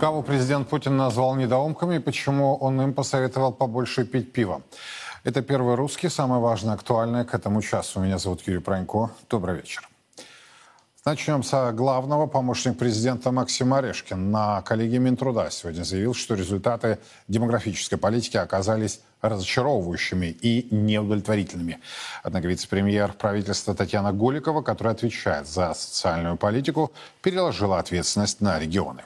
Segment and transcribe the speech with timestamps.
[0.00, 4.62] Кого президент Путин назвал недоумками и почему он им посоветовал побольше пить пиво?
[5.24, 8.00] Это «Первый русский», самое важное, актуальное к этому часу.
[8.00, 9.10] Меня зовут Юрий Пронько.
[9.28, 9.86] Добрый вечер.
[11.04, 12.26] Начнем с главного.
[12.26, 16.98] Помощник президента Максим Орешкин на коллегии Минтруда сегодня заявил, что результаты
[17.28, 21.78] демографической политики оказались разочаровывающими и неудовлетворительными.
[22.22, 29.02] Однако вице-премьер правительства Татьяна Голикова, которая отвечает за социальную политику, переложила ответственность на регионы.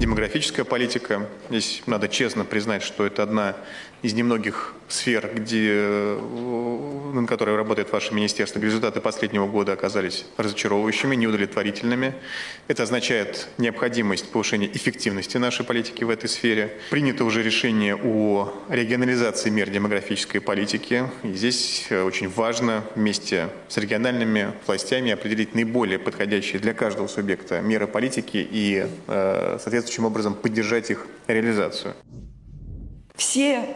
[0.00, 1.28] Демографическая политика.
[1.50, 3.54] Здесь надо честно признать, что это одна
[4.02, 11.16] из немногих сфер, где, э, на которой работает ваше министерство, результаты последнего года оказались разочаровывающими,
[11.16, 12.14] неудовлетворительными.
[12.68, 16.76] Это означает необходимость повышения эффективности нашей политики в этой сфере.
[16.90, 21.04] Принято уже решение о регионализации мер демографической политики.
[21.22, 27.60] И здесь э, очень важно вместе с региональными властями определить наиболее подходящие для каждого субъекта
[27.60, 31.94] меры политики и э, соответствующим образом поддержать их реализацию.
[33.20, 33.66] Все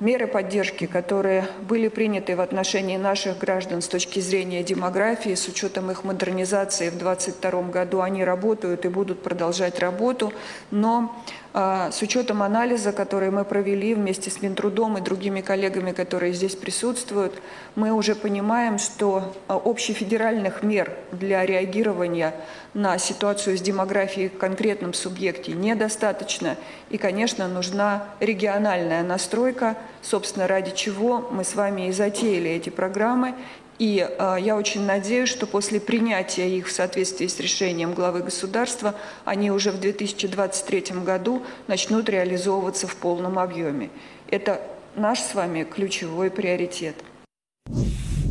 [0.00, 5.90] меры поддержки, которые были приняты в отношении наших граждан с точки зрения демографии, с учетом
[5.90, 10.32] их модернизации в 2022 году, они работают и будут продолжать работу,
[10.70, 11.22] но
[11.54, 17.40] с учетом анализа, который мы провели вместе с Минтрудом и другими коллегами, которые здесь присутствуют,
[17.74, 22.34] мы уже понимаем, что а, общефедеральных мер для реагирования
[22.74, 26.56] на ситуацию с демографией в конкретном субъекте недостаточно.
[26.90, 33.34] И, конечно, нужна региональная настройка, собственно, ради чего мы с вами и затеяли эти программы
[33.78, 38.94] и э, я очень надеюсь, что после принятия их в соответствии с решением главы государства,
[39.24, 43.90] они уже в 2023 году начнут реализовываться в полном объеме.
[44.28, 44.60] Это
[44.96, 46.96] наш с вами ключевой приоритет.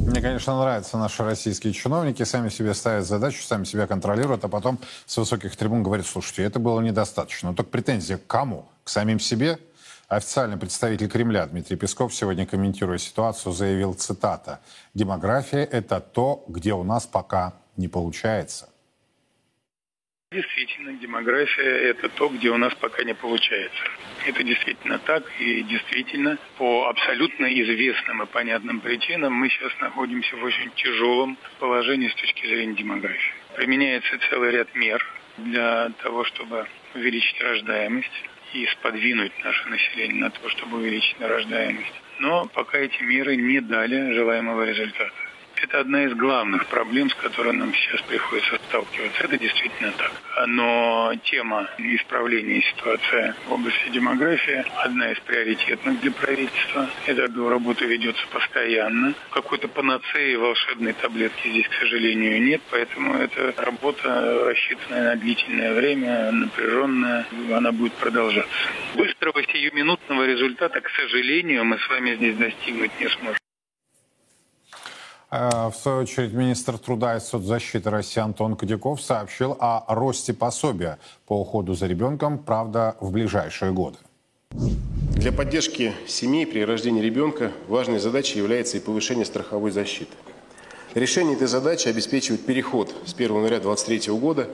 [0.08, 4.80] Мне, конечно, нравятся наши российские чиновники, сами себе ставят задачу, сами себя контролируют, а потом
[5.06, 7.50] с высоких трибун говорят, слушайте, это было недостаточно.
[7.50, 8.66] Но так претензия к кому?
[8.84, 9.60] К самим себе?
[10.08, 14.62] Официальный представитель Кремля Дмитрий Песков сегодня, комментируя ситуацию, заявил, цитата,
[14.94, 18.70] «Демография– это то, где у нас пока не получается».
[20.32, 23.84] Действительно, демография– это то, где у нас пока не получается.
[24.26, 30.44] Это действительно так, и действительно, по абсолютно известным и понятным причинам мы сейчас находимся в
[30.44, 33.34] очень тяжелом положении с точки зрения демографии.
[33.58, 35.06] Применяется целый ряд мер
[35.38, 36.66] для того, чтобы
[36.96, 38.24] увеличить рождаемость
[38.54, 41.94] и сподвинуть наше население на то, чтобы увеличить рождаемость.
[42.20, 45.14] Но пока эти меры не дали желаемого результата.
[45.64, 49.24] Это одна из главных проблем, с которой нам сейчас приходится сталкиваться.
[49.24, 50.12] Это действительно так.
[50.46, 56.90] Но тема исправления ситуации в области демографии одна из приоритетных для правительства.
[57.08, 59.16] Эта работа ведется постоянно.
[59.32, 62.62] Какой-то панацеи, волшебной таблетки здесь, к сожалению, нет.
[62.70, 68.54] Поэтому эта работа рассчитанная на длительное время, напряженная, она будет продолжаться.
[68.96, 73.47] Быстрого сиюминутного результата, к сожалению, мы с вами здесь достигнуть не сможем.
[75.30, 81.00] Э, в свою очередь, министр труда и соцзащиты России Антон Кодяков сообщил о росте пособия
[81.26, 83.98] по уходу за ребенком, правда, в ближайшие годы.
[84.52, 90.12] Для поддержки семей при рождении ребенка важной задачей является и повышение страховой защиты.
[90.94, 94.48] Решение этой задачи обеспечивает переход с 1 января 2023 года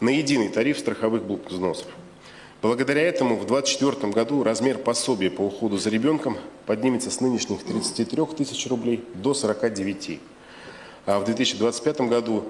[0.00, 1.88] на единый тариф страховых взносов.
[2.60, 6.36] Благодаря этому в 2024 году размер пособия по уходу за ребенком
[6.66, 10.18] поднимется с нынешних 33 тысяч рублей до 49.
[11.06, 12.44] А в 2025 году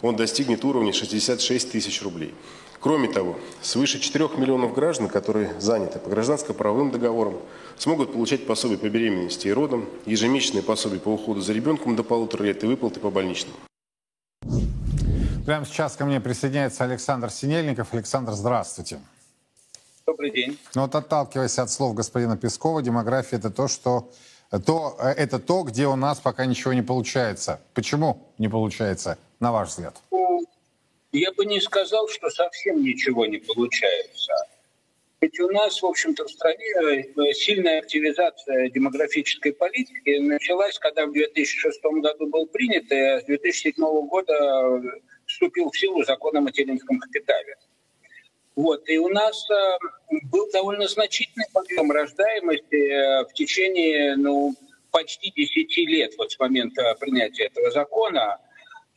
[0.00, 2.34] он достигнет уровня 66 тысяч рублей.
[2.80, 7.36] Кроме того, свыше 4 миллионов граждан, которые заняты по гражданско-правовым договорам,
[7.76, 12.44] смогут получать пособие по беременности и родам, ежемесячные пособия по уходу за ребенком до полутора
[12.44, 13.54] лет и выплаты по больничным.
[15.44, 17.92] Прямо сейчас ко мне присоединяется Александр Синельников.
[17.92, 18.98] Александр, здравствуйте.
[20.06, 20.58] Добрый день.
[20.74, 24.10] Ну вот отталкиваясь от слов господина Пескова, демография это то, что
[24.66, 27.60] то, это то, где у нас пока ничего не получается.
[27.74, 29.96] Почему не получается, на ваш взгляд?
[30.10, 30.44] Ну,
[31.12, 34.32] я бы не сказал, что совсем ничего не получается.
[35.20, 41.12] Ведь у нас, в общем-то, в стране э, сильная активизация демографической политики началась, когда в
[41.12, 43.74] 2006 году был принят, и с 2007
[44.08, 44.82] года
[45.26, 47.56] вступил в силу закон о материнском капитале.
[48.54, 48.88] Вот.
[48.88, 49.78] И у нас э,
[50.30, 54.54] был довольно значительный подъем рождаемости э, в течение ну,
[54.90, 58.38] почти 10 лет вот с момента принятия этого закона.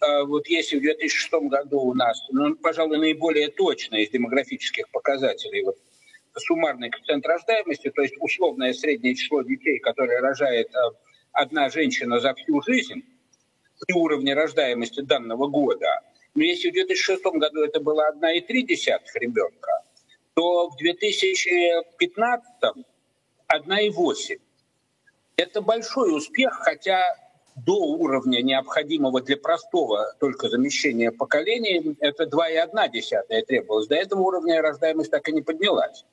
[0.02, 5.64] Э, вот если в 2006 году у нас, ну, пожалуй, наиболее точно из демографических показателей
[5.64, 5.78] вот,
[6.38, 10.70] суммарный коэффициент рождаемости, то есть условное среднее число детей, которые рожает
[11.32, 13.04] одна женщина за всю жизнь
[13.88, 16.02] при уровне рождаемости данного года–
[16.44, 18.68] если в 2006 году это было 1,3
[19.16, 19.82] ребенка,
[20.34, 22.46] то в 2015
[23.48, 24.40] 1,8.
[25.38, 27.02] Это большой успех, хотя
[27.56, 33.88] до уровня необходимого для простого только замещения поколений это 2,1 требовалось.
[33.88, 36.06] До этого уровня рождаемость так и не поднялась.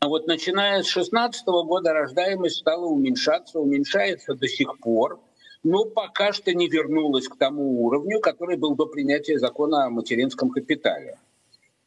[0.00, 5.20] А вот начиная с 2016 года рождаемость стала уменьшаться, уменьшается до сих пор,
[5.62, 10.50] но пока что не вернулась к тому уровню, который был до принятия закона о материнском
[10.50, 11.18] капитале.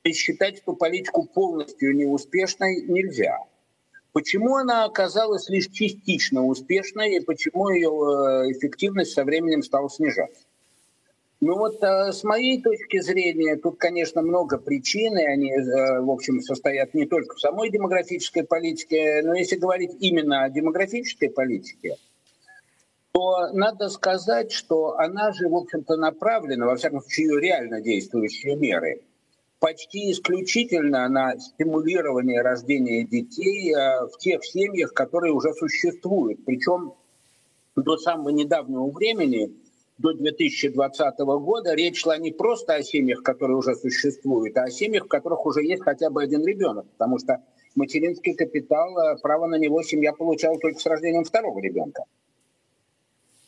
[0.04, 3.40] И считать эту политику полностью неуспешной нельзя.
[4.12, 10.44] Почему она оказалась лишь частично успешной и почему ее э, эффективность со временем стала снижаться?
[11.42, 16.12] Ну вот э, с моей точки зрения, тут, конечно, много причин, и они, э, в
[16.12, 21.98] общем, состоят не только в самой демографической политике, но если говорить именно о демографической политике,
[23.14, 28.56] то надо сказать, что она же, в общем-то, направлена, во всяком случае, ее реально действующие
[28.56, 29.04] меры,
[29.60, 36.44] почти исключительно на стимулирование рождения детей э, в тех семьях, которые уже существуют.
[36.46, 36.94] Причем
[37.76, 39.54] до самого недавнего времени–
[39.98, 45.06] до 2020 года речь шла не просто о семьях, которые уже существуют, а о семьях,
[45.06, 47.44] в которых уже есть хотя бы один ребенок, потому что
[47.76, 52.04] материнский капитал, э, право на него семья получала только с рождением второго ребенка.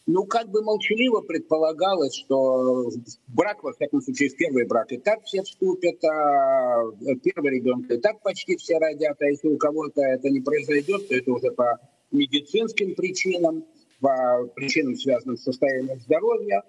[0.07, 2.90] Ну, как бы молчаливо предполагалось, что
[3.28, 6.84] брак, во всяком случае, в первый брак и так все вступят, а
[7.24, 11.16] первый ребенок и так почти все родят, а если у кого-то это не произойдет, то
[11.16, 11.80] это уже по
[12.12, 13.66] медицинским причинам
[14.00, 16.63] по причинам, связанным с состоянием здоровья.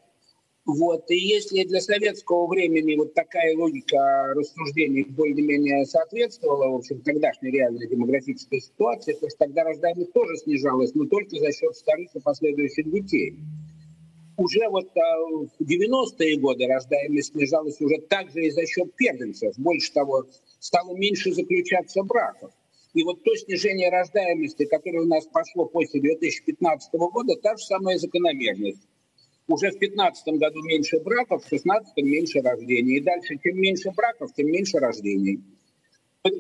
[0.67, 1.09] Вот.
[1.13, 7.87] И если для советского времени вот такая логика рассуждений более-менее соответствовала, в общем, тогдашней реальной
[7.87, 12.91] демографической ситуации, то есть тогда рождаемость тоже снижалась, но только за счет вторых и последующих
[12.91, 13.37] детей.
[14.39, 15.19] Уже вот а,
[15.57, 19.57] в 90-е годы рождаемость снижалась уже также и за счет первенцев.
[19.59, 20.27] Больше того,
[20.59, 22.51] стало меньше заключаться браков.
[22.93, 27.99] И вот то снижение рождаемости, которое у нас пошло после 2015 года, та же самая
[27.99, 28.83] закономерность.
[29.49, 32.97] Уже в 2015 году меньше браков, в 2016 меньше рождений.
[32.97, 35.41] И дальше, чем меньше браков, тем меньше рождений.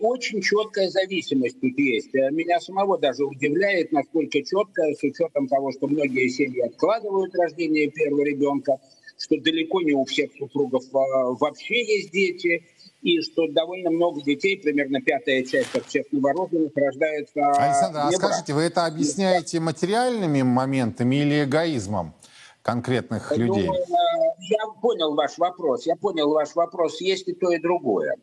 [0.00, 2.12] Очень четкая зависимость тут есть.
[2.12, 8.24] Меня самого даже удивляет, насколько четко, с учетом того, что многие семьи откладывают рождение первого
[8.24, 8.78] ребенка,
[9.16, 10.98] что далеко не у всех супругов а,
[11.38, 12.64] вообще есть дети–
[13.06, 18.52] и что довольно много детей, примерно пятая часть от всех новорожденных, рождается Александр, а скажите,
[18.52, 22.14] вы это объясняете материальными моментами или эгоизмом
[22.66, 23.70] конкретных ну, людей?
[24.40, 25.86] Я понял ваш вопрос.
[25.86, 27.00] Я понял ваш вопрос.
[27.00, 28.16] Есть и то, и другое.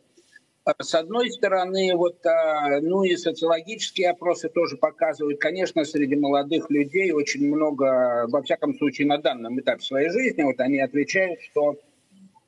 [0.81, 7.11] С одной стороны, вот, а, ну и социологические опросы тоже показывают, конечно, среди молодых людей
[7.11, 11.75] очень много, во всяком случае, на данном этапе своей жизни, вот они отвечают, что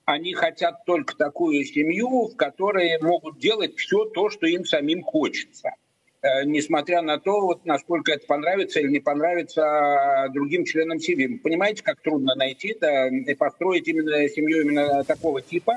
[0.06, 5.72] они хотят только такую семью, в которой могут делать все то, что им самим хочется.
[6.26, 11.38] Э, несмотря на то, вот, насколько это понравится или не понравится другим членам семьи.
[11.38, 15.76] Понимаете, как трудно найти это и построить именно семью именно такого типа.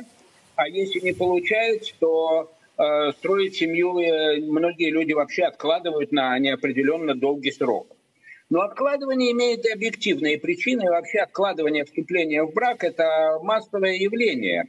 [0.57, 7.15] А если не получается, то э, строить семью э, многие люди вообще откладывают на неопределенно
[7.15, 7.95] долгий срок.
[8.49, 10.85] Но откладывание имеет и объективные причины.
[10.85, 14.67] И вообще откладывание вступления в брак– это массовое явление.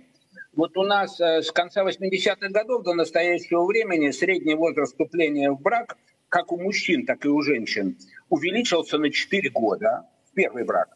[0.54, 5.62] Вот у нас э, с конца 80-х годов до настоящего времени средний возраст вступления в
[5.62, 7.98] брак, как у мужчин, так и у женщин,
[8.30, 10.90] увеличился на 4 года в первый брак.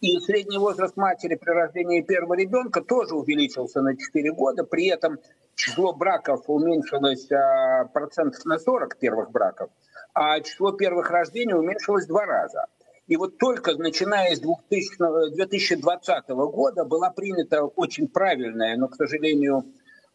[0.00, 4.64] И средний возраст матери при рождении первого ребенка тоже увеличился на 4 года.
[4.64, 5.18] При этом
[5.54, 9.70] число браков уменьшилось а, процентов на 40 первых браков–
[10.14, 12.66] а число первых рождений уменьшилось в два раза.
[13.10, 19.64] И вот только начиная с 2000, 2020 года была принята очень правильная, но, к сожалению,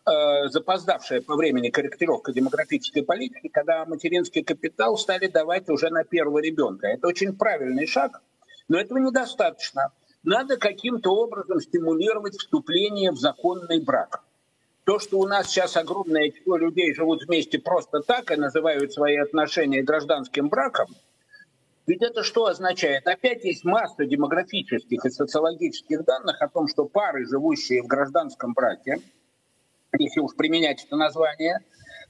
[0.05, 6.39] э, запоздавшая по времени корректировка демографической политики, когда материнский капитал стали давать уже на первого
[6.39, 6.87] ребенка.
[6.87, 8.21] Это очень правильный шаг,
[8.69, 9.91] но этого недостаточно.
[10.23, 14.23] Надо каким-то образом стимулировать вступление в законный брак.
[14.85, 19.17] То, что у нас сейчас огромное число людей живут вместе просто так и называют свои
[19.17, 20.87] отношения гражданским браком,
[21.87, 23.07] ведь это что означает?
[23.07, 29.01] Опять есть масса демографических и социологических данных о том, что пары, живущие в гражданском браке,
[29.97, 31.59] если уж применять это название,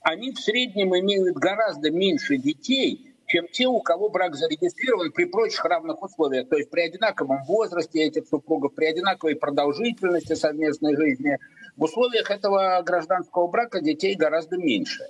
[0.01, 5.65] они в среднем имеют гораздо меньше детей, чем те, у кого брак зарегистрирован при прочих
[5.65, 6.47] равных условиях.
[6.47, 11.37] То есть при одинаковом возрасте этих супругов, при одинаковой продолжительности совместной жизни.
[11.75, 15.09] В условиях этого гражданского брака детей гораздо меньше.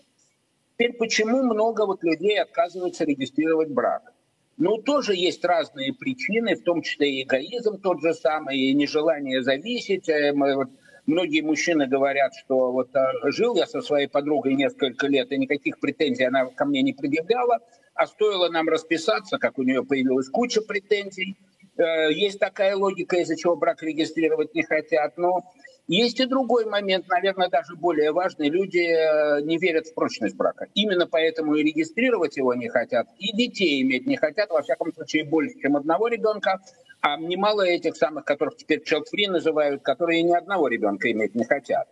[0.74, 4.15] Теперь почему много вот людей отказываются регистрировать брак?
[4.58, 9.44] Ну, тоже есть разные причины, в том числе и эгоизм тот же самый, и нежелание
[9.44, 10.08] зависеть.
[10.10, 10.70] Э, мы, вот,
[11.06, 15.80] Многие мужчины говорят, что вот э, жил я со своей подругой несколько лет, и никаких
[15.80, 17.60] претензий она ко мне не предъявляла,
[17.94, 21.36] а стоило нам расписаться, как у нее появилась куча претензий.
[21.78, 25.44] Э, есть такая логика, из-за чего брак регистрировать не хотят, но
[25.88, 28.50] есть и другой момент, наверное, даже более важный.
[28.50, 30.68] Люди э, не верят в прочность брака.
[30.74, 35.26] Именно поэтому и регистрировать его не хотят, и детей иметь не хотят, во всяком случае,
[35.26, 36.60] больше, чем одного ребенка.
[37.02, 41.88] А немало этих самых, которых теперь child-free называют, которые ни одного ребенка иметь не хотят.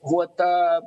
[0.00, 0.80] Вот а,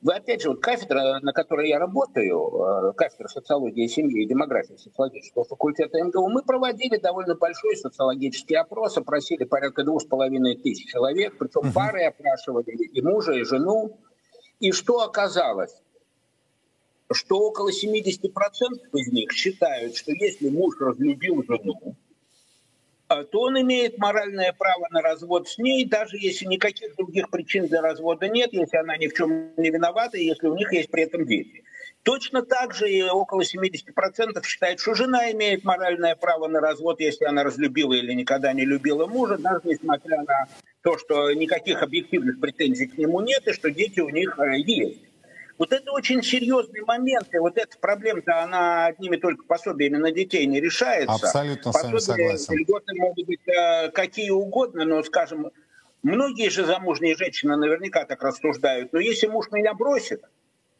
[0.00, 4.76] вы, опять же, вот кафедра, на которой я работаю, э, кафедра социологии семьи и демографии
[4.76, 10.88] социологического факультета МГУ, мы проводили довольно большой социологический опрос, опросили порядка двух с половиной тысяч
[10.90, 13.98] человек, причем пары опрашивали и мужа, и жену.
[14.60, 15.74] И что оказалось?
[17.10, 18.12] Что около 70%
[18.92, 21.96] из них считают, что если муж разлюбил жену,
[23.08, 27.80] то он имеет моральное право на развод с ней, даже если никаких других причин для
[27.80, 31.26] развода нет, если она ни в чем не виновата, если у них есть при этом
[31.26, 31.64] дети.
[32.02, 37.24] Точно так же и около 70% считают, что жена имеет моральное право на развод, если
[37.24, 40.48] она разлюбила или никогда не любила мужа, даже несмотря на
[40.82, 45.07] то, что никаких объективных претензий к нему нет и что дети у них э, есть.
[45.58, 50.46] Вот это очень серьезный момент, и вот эта проблема-то, она одними только пособиями на детей
[50.46, 51.12] не решается.
[51.12, 52.54] Абсолютно Пособия, с вами согласен.
[52.54, 55.50] Льготы могут быть э, какие угодно, но, скажем,
[56.04, 60.22] многие же замужние женщины наверняка так рассуждают, но если муж меня бросит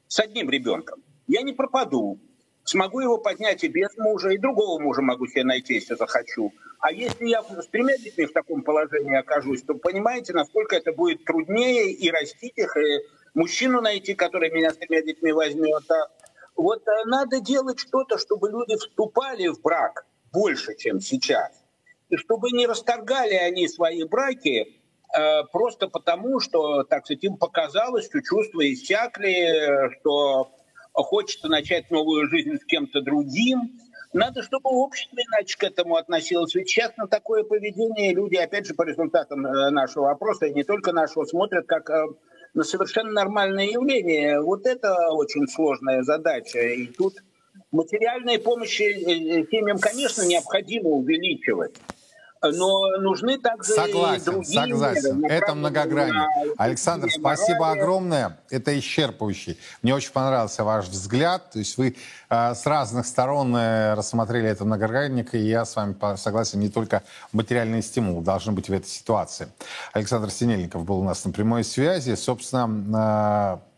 [0.07, 2.21] с одним ребенком, я не пропаду,
[2.63, 6.53] смогу его поднять и без мужа, и другого мужа могу себе найти, если захочу.
[6.79, 11.25] А если я с тремя детьми в таком положении окажусь, то понимаете, насколько это будет
[11.25, 13.01] труднее и растить их, и
[13.35, 15.91] мужчину найти, который меня с тремя детьми возьмет.
[15.91, 16.09] А
[16.57, 21.65] вот а надо делать что-то, чтобы люди вступали в брак больше, чем сейчас.
[22.09, 24.81] И чтобы не расторгали они свои браки
[25.17, 30.51] э, просто потому, что, так сказать, им показалось, что чувства иссякли, что
[30.93, 33.79] хочется начать новую жизнь с кем-то другим.
[34.13, 36.55] Надо, чтобы общество иначе к этому относилось.
[36.55, 40.65] Ведь сейчас на такое поведение люди, опять же, по результатам э, нашего опроса, и не
[40.65, 41.91] только нашего, смотрят как
[42.55, 44.41] э, на совершенно нормальное явление.
[44.41, 46.61] Вот это очень сложная задача.
[46.61, 47.15] И тут
[47.71, 51.75] материальные помощи э, семьям, конечно, необходимо увеличивать
[52.43, 56.29] но нужны также согласен, и другие Согласен, меры, это многогранно.
[56.57, 57.81] Александр, спасибо морали.
[57.81, 59.59] огромное, это исчерпывающий.
[59.83, 61.97] Мне очень понравился ваш взгляд, то есть вы
[62.31, 67.03] э, с разных сторон э, рассмотрели это многогранник, и я с вами согласен, не только
[67.33, 69.49] материальный стимул должен быть в этой ситуации.
[69.93, 73.69] Александр Синельников был у нас на прямой связи, собственно, э,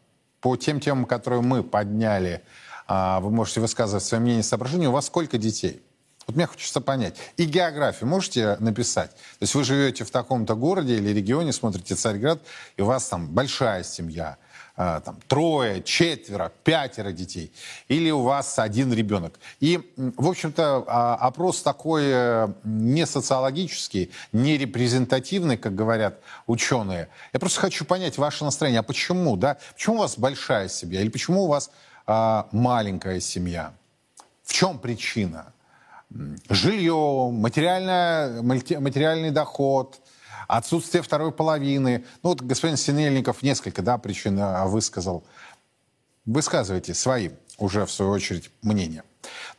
[0.41, 2.43] по тем темам, которые мы подняли,
[2.89, 4.89] э, вы можете высказывать свое мнение и соображения.
[4.89, 5.83] У вас сколько детей?
[6.31, 7.17] Вот мне хочется понять.
[7.39, 9.11] И географию можете написать?
[9.11, 12.41] То есть вы живете в таком-то городе или регионе, смотрите Царьград,
[12.77, 14.37] и у вас там большая семья,
[14.77, 17.53] э, там трое, четверо, пятеро детей,
[17.89, 19.41] или у вас один ребенок.
[19.59, 27.09] И, в общем-то, а, опрос такой э, не социологический, не репрезентативный, как говорят ученые.
[27.33, 28.79] Я просто хочу понять ваше настроение.
[28.79, 29.59] А почему, да?
[29.75, 31.73] Почему у вас большая семья или почему у вас
[32.07, 33.73] а, маленькая семья?
[34.45, 35.53] В чем причина?
[36.49, 40.01] Жилье, материальный доход,
[40.49, 42.05] отсутствие второй половины.
[42.23, 45.25] Ну вот господин Синельников несколько да, причин а, высказал.
[46.27, 49.03] Высказывайте свои уже, в свою очередь, мнение.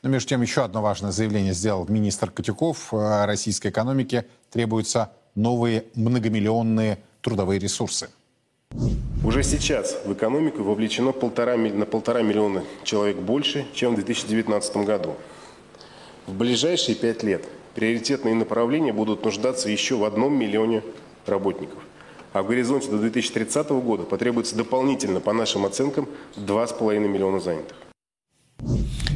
[0.01, 2.93] Но между тем еще одно важное заявление сделал министр Котюков.
[2.93, 8.09] Российской экономике требуются новые многомиллионные трудовые ресурсы.
[9.23, 15.15] Уже сейчас в экономику вовлечено полтора, на полтора миллиона человек больше, чем в 2019 году.
[16.31, 17.45] В ближайшие пять лет
[17.75, 20.81] приоритетные направления будут нуждаться еще в одном миллионе
[21.25, 21.83] работников.
[22.31, 26.07] А в горизонте до 2030 года потребуется дополнительно, по нашим оценкам,
[26.37, 27.75] 2,5 миллиона занятых.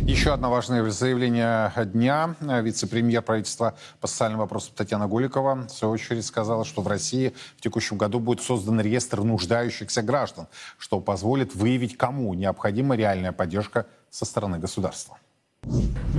[0.02, 2.36] Еще одно важное заявление дня.
[2.42, 7.62] Вице-премьер правительства по социальным вопросам Татьяна Гуликова в свою очередь сказала, что в России в
[7.62, 14.26] текущем году будет создан реестр нуждающихся граждан, что позволит выявить, кому необходима реальная поддержка со
[14.26, 15.18] стороны государства.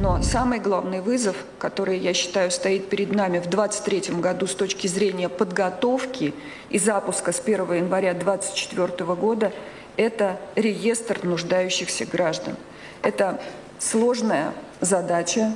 [0.01, 4.87] Но самый главный вызов, который, я считаю, стоит перед нами в 2023 году с точки
[4.87, 6.35] зрения подготовки
[6.69, 9.53] и запуска с 1 января 2024 года,
[9.97, 12.57] это реестр нуждающихся граждан.
[13.03, 13.41] Это
[13.79, 15.55] сложная задача.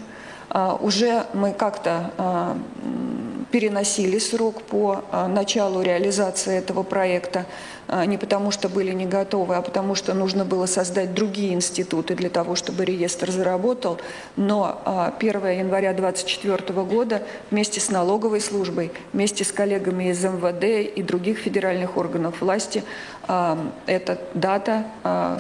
[0.49, 2.57] А, уже мы как-то а,
[3.51, 7.47] переносили срок по началу реализации этого проекта
[8.07, 12.31] не потому, что были не готовы, а потому, что нужно было создать другие институты для
[12.31, 13.99] того, чтобы реестр заработал.
[14.37, 14.81] Но
[15.19, 21.39] 1 января 2024 года вместе с налоговой службой, вместе с коллегами из МВД и других
[21.39, 22.85] федеральных органов власти
[23.27, 24.85] эта дата,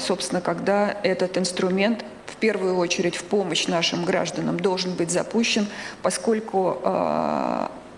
[0.00, 5.69] собственно, когда этот инструмент в первую очередь в помощь нашим гражданам должен быть запущен,
[6.02, 6.79] поскольку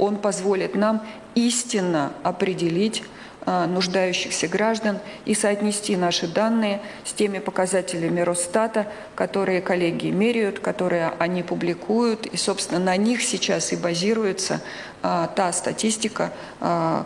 [0.02, 1.00] он позволит нам
[1.37, 3.04] истинно определить
[3.47, 11.44] нуждающихся граждан и соотнести наши данные с теми показателями Росстата, которые коллеги меряют, которые они
[11.44, 14.61] публикуют, и, собственно, на них сейчас и базируется
[15.02, 16.32] та статистика,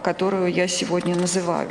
[0.03, 1.69] которую я сегодня называю.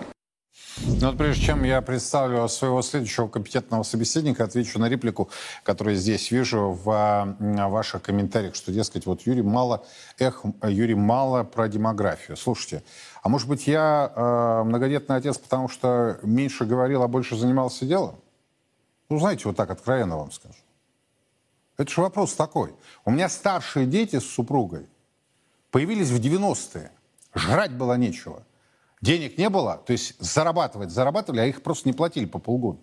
[0.77, 5.29] Ну вот прежде чем я представлю своего следующего компетентного собеседника, отвечу на реплику,
[5.63, 9.85] которую здесь вижу в ваших комментариях, что, дескать, вот Юрий мало,
[10.19, 12.35] эх, Юрий мало про демографию.
[12.35, 12.83] Слушайте,
[13.23, 18.15] а может быть я э, многодетный отец, потому что меньше говорил, а больше занимался делом?
[19.09, 20.55] Ну, знаете, вот так откровенно вам скажу.
[21.77, 22.73] Это же вопрос такой.
[23.05, 24.87] У меня старшие дети с супругой
[25.71, 26.91] появились в 90-е.
[27.33, 28.43] Жрать было нечего.
[29.01, 32.79] Денег не было, то есть зарабатывать зарабатывали, а их просто не платили по полгода.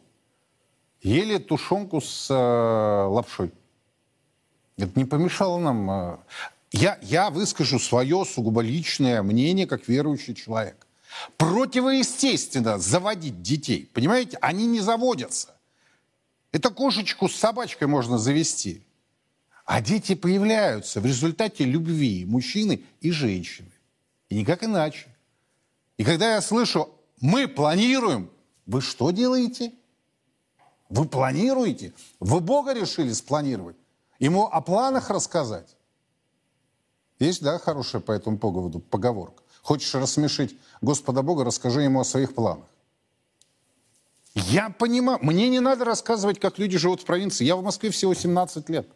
[1.02, 3.52] Ели тушенку с э, лапшой.
[4.76, 5.90] Это не помешало нам.
[5.90, 6.16] Э,
[6.70, 10.86] я, я выскажу свое сугубо личное мнение, как верующий человек.
[11.36, 13.90] Противоестественно заводить детей.
[13.92, 15.54] Понимаете, они не заводятся.
[16.52, 18.82] Это кошечку с собачкой можно завести.
[19.64, 23.70] А дети появляются в результате любви мужчины и женщины.
[24.28, 25.06] И никак иначе.
[26.02, 26.88] И когда я слышу,
[27.20, 28.28] мы планируем,
[28.66, 29.72] вы что делаете?
[30.88, 31.94] Вы планируете?
[32.18, 33.76] Вы Бога решили спланировать?
[34.18, 35.76] Ему о планах рассказать?
[37.20, 39.44] Есть, да, хорошая по этому поводу поговорка.
[39.62, 42.66] Хочешь рассмешить Господа Бога, расскажи ему о своих планах.
[44.34, 47.44] Я понимаю, мне не надо рассказывать, как люди живут в провинции.
[47.44, 48.88] Я в Москве всего 17 лет.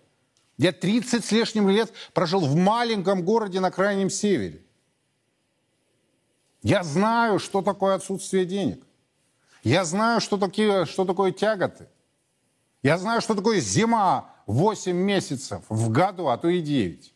[0.59, 4.66] Я 30 с лишним лет прожил в маленьком городе на крайнем севере.
[6.67, 8.85] Я знаю, что такое отсутствие денег.
[9.63, 11.87] Я знаю, что, такие, что такое тяготы.
[12.83, 17.15] Я знаю, что такое зима 8 месяцев в году, а то и 9.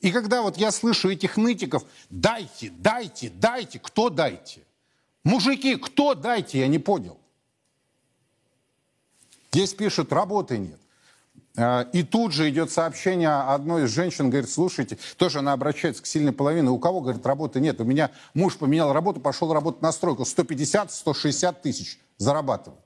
[0.00, 4.62] И когда вот я слышу этих нытиков, дайте, дайте, дайте, кто дайте?
[5.22, 7.20] Мужики, кто дайте, я не понял.
[9.52, 10.80] Здесь пишут, работы нет.
[11.56, 16.06] А, и тут же идет сообщение одной из женщин, говорит, слушайте, тоже она обращается к
[16.06, 19.92] сильной половине, у кого, говорит, работы нет, у меня муж поменял работу, пошел работать на
[19.92, 22.80] стройку, 150-160 тысяч зарабатывает.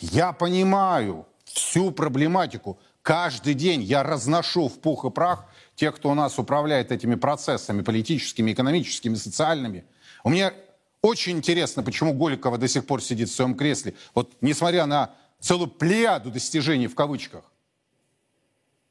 [0.00, 6.14] Я понимаю всю проблематику, каждый день я разношу в пух и прах тех, кто у
[6.14, 9.84] нас управляет этими процессами политическими, экономическими, социальными.
[10.24, 10.54] У меня
[11.02, 13.94] очень интересно, почему Голикова до сих пор сидит в своем кресле.
[14.14, 17.44] Вот несмотря на целую плеяду достижений в кавычках.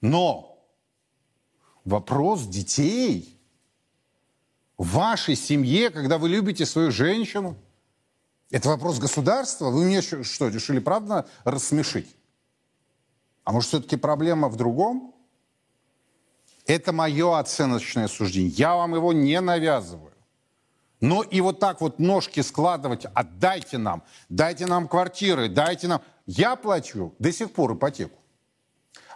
[0.02, 0.58] Но
[1.84, 3.40] вопрос детей
[4.78, 7.56] в вашей семье, когда вы любите свою женщину,
[8.52, 9.70] это вопрос государства.
[9.70, 12.16] Вы мне что, решили правда рассмешить?
[13.44, 15.14] А может, все-таки проблема в другом?
[16.66, 18.52] Это мое оценочное суждение.
[18.52, 20.15] Я вам его не навязываю.
[21.02, 26.02] Но и вот так вот ножки складывать, отдайте нам, дайте нам квартиры, дайте нам...
[26.26, 28.18] Я плачу до сих пор ипотеку.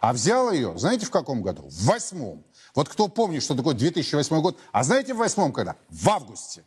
[0.01, 1.63] А взял ее, знаете, в каком году?
[1.63, 2.45] В восьмом.
[2.75, 5.75] Вот кто помнит, что такое 2008 год, а знаете в восьмом когда?
[5.89, 6.63] В августе.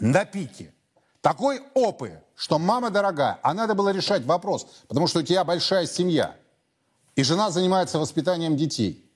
[0.00, 0.72] На пике.
[1.20, 5.86] Такой опы, что мама дорогая, а надо было решать вопрос, потому что у тебя большая
[5.86, 6.36] семья.
[7.14, 9.08] И жена занимается воспитанием детей.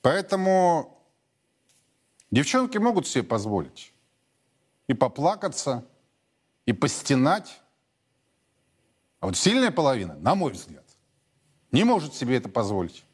[0.00, 1.01] Поэтому
[2.32, 3.92] девчонки могут себе позволить
[4.88, 5.86] и поплакаться,
[6.66, 7.60] и постенать,
[9.20, 10.84] а вот сильная половина, на мой взгляд,
[11.70, 13.04] не может себе это позволить.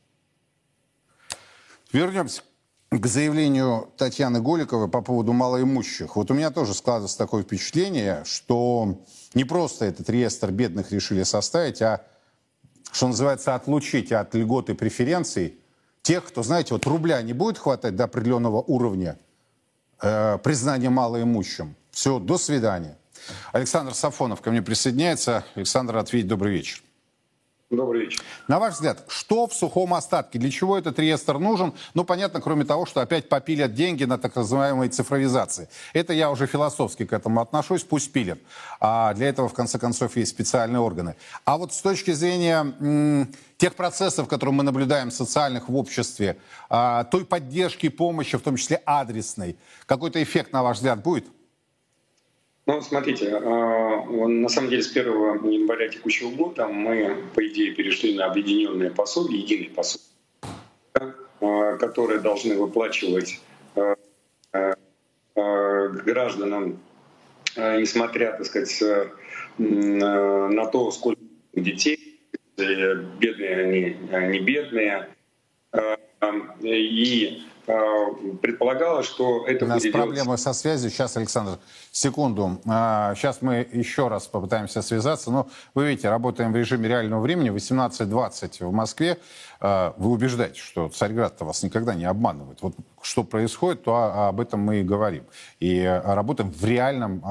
[1.93, 2.43] Вернемся
[2.91, 6.17] к заявлению Татьяны Голиковой по поводу малоимущих.
[6.17, 9.05] Вот у меня тоже складывается такое впечатление, что
[9.35, 12.07] не просто этот реестр бедных решили составить, а,
[12.91, 15.59] что называется, отлучить от льгот и преференций
[16.03, 19.19] тех, кто, знаете, вот рубля не будет хватать до определенного уровня
[20.01, 21.75] э, признания малоимущим.
[21.91, 22.97] Все, до свидания.
[23.53, 25.45] Александр Сафонов ко мне присоединяется.
[25.55, 26.83] Александр, ответь, добрый вечер.
[27.71, 28.23] Добрый вечер.
[28.49, 30.39] На ваш взгляд, что в сухом остатке?
[30.39, 31.75] Для чего этот реестр нужен?
[31.93, 35.69] Ну, понятно, кроме того, что опять попилят деньги на так называемой цифровизации.
[35.93, 38.39] Это я уже философски к этому отношусь, пусть пилят.
[38.81, 41.17] А для этого, в конце концов, есть специальные органы.
[41.45, 46.39] А вот с точки зрения м, тех процессов, которые мы наблюдаем социальных в обществе,
[46.71, 51.27] а, той поддержки, помощи, в том числе адресной, какой-то эффект, на ваш взгляд, будет?
[52.69, 58.15] Ну, смотрите, а, на самом деле с 1 января текущего года мы, по идее, перешли
[58.15, 60.05] на объединенные пособия, единые пособия,
[61.41, 63.41] а, которые должны выплачивать
[63.75, 64.75] а,
[65.35, 66.79] гражданам,
[67.57, 68.83] несмотря, так сказать,
[69.57, 71.23] на то, сколько
[71.55, 72.21] детей,
[72.59, 73.97] бедные они,
[74.29, 75.09] не бедные,
[76.61, 77.48] и
[78.41, 80.53] предполагалось, что это У нас будет проблемы делаться...
[80.53, 80.91] со связью.
[80.91, 81.59] Сейчас, Александр,
[81.93, 82.61] секунду.
[82.65, 85.31] Сейчас мы еще раз попытаемся связаться.
[85.31, 87.51] Но вы видите, работаем в режиме реального времени.
[87.51, 89.19] 18.20 в Москве.
[89.61, 92.63] А, вы убеждаете, что Царьград-то вас никогда не обманывает.
[92.63, 95.25] Вот что происходит, то об этом мы и говорим.
[95.61, 97.23] И а, работаем в реальном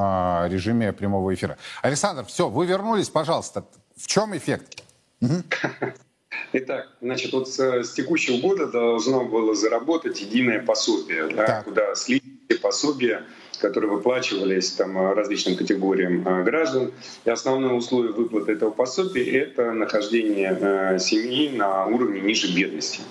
[0.50, 1.58] режиме прямого эфира.
[1.82, 3.66] Александр, все, вы вернулись, пожалуйста.
[3.96, 4.84] В чем эффект?
[5.22, 5.44] Угу.
[6.54, 12.22] Итак, значит, вот с, с текущего года должно было заработать единое пособие, да, куда слили
[12.62, 13.24] пособия,
[13.60, 16.94] которые выплачивались там, различным категориям э, граждан.
[17.26, 23.02] И основное условие выплаты этого пособия— это нахождение э, семьи на уровне ниже бедности.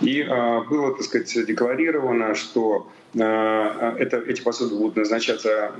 [0.00, 5.72] И было, так сказать, декларировано, что это, эти пособия будут назначаться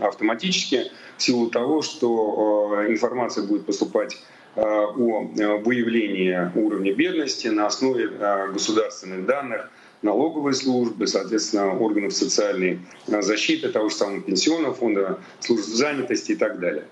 [0.00, 4.18] автоматически в силу того, что информация будет поступать
[4.56, 9.70] о э, выявлении уровня бедности на основе э, государственных данных
[10.02, 16.58] налоговой службы, соответственно, органов социальной защиты, того же самого пенсионного фонда, служб занятости и так
[16.60, 16.84] далее.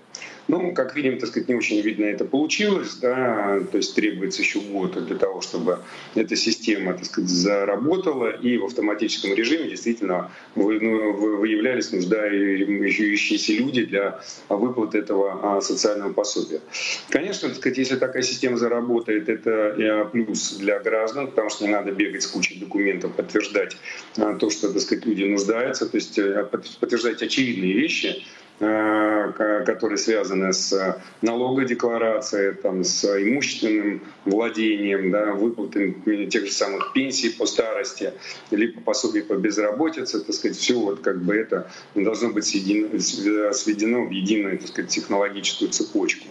[0.47, 4.59] Ну, как видим, так сказать, не очень видно это получилось, да, то есть требуется еще
[4.59, 5.79] год для того, чтобы
[6.13, 14.19] эта система, так сказать, заработала, и в автоматическом режиме действительно ну, выявлялись нуждающиеся люди для
[14.49, 16.61] выплаты этого а, социального пособия.
[17.09, 21.91] Конечно, так сказать, если такая система заработает, это плюс для граждан, потому что не надо
[21.91, 23.77] бегать с кучей документов, подтверждать
[24.17, 26.47] а, то, что, так сказать, люди нуждаются, то есть э,
[26.79, 35.93] подтверждать очевидные вещи, Э, которые связаны с налогодекларацией, там, с имущественным владением, да, выплатой
[36.29, 38.13] тех же самых пенсий по старости,
[38.51, 44.05] либо пособий по безработице, так сказать, все вот как бы это должно быть сведено, сведено
[44.05, 46.27] в единую так сказать, технологическую цепочку.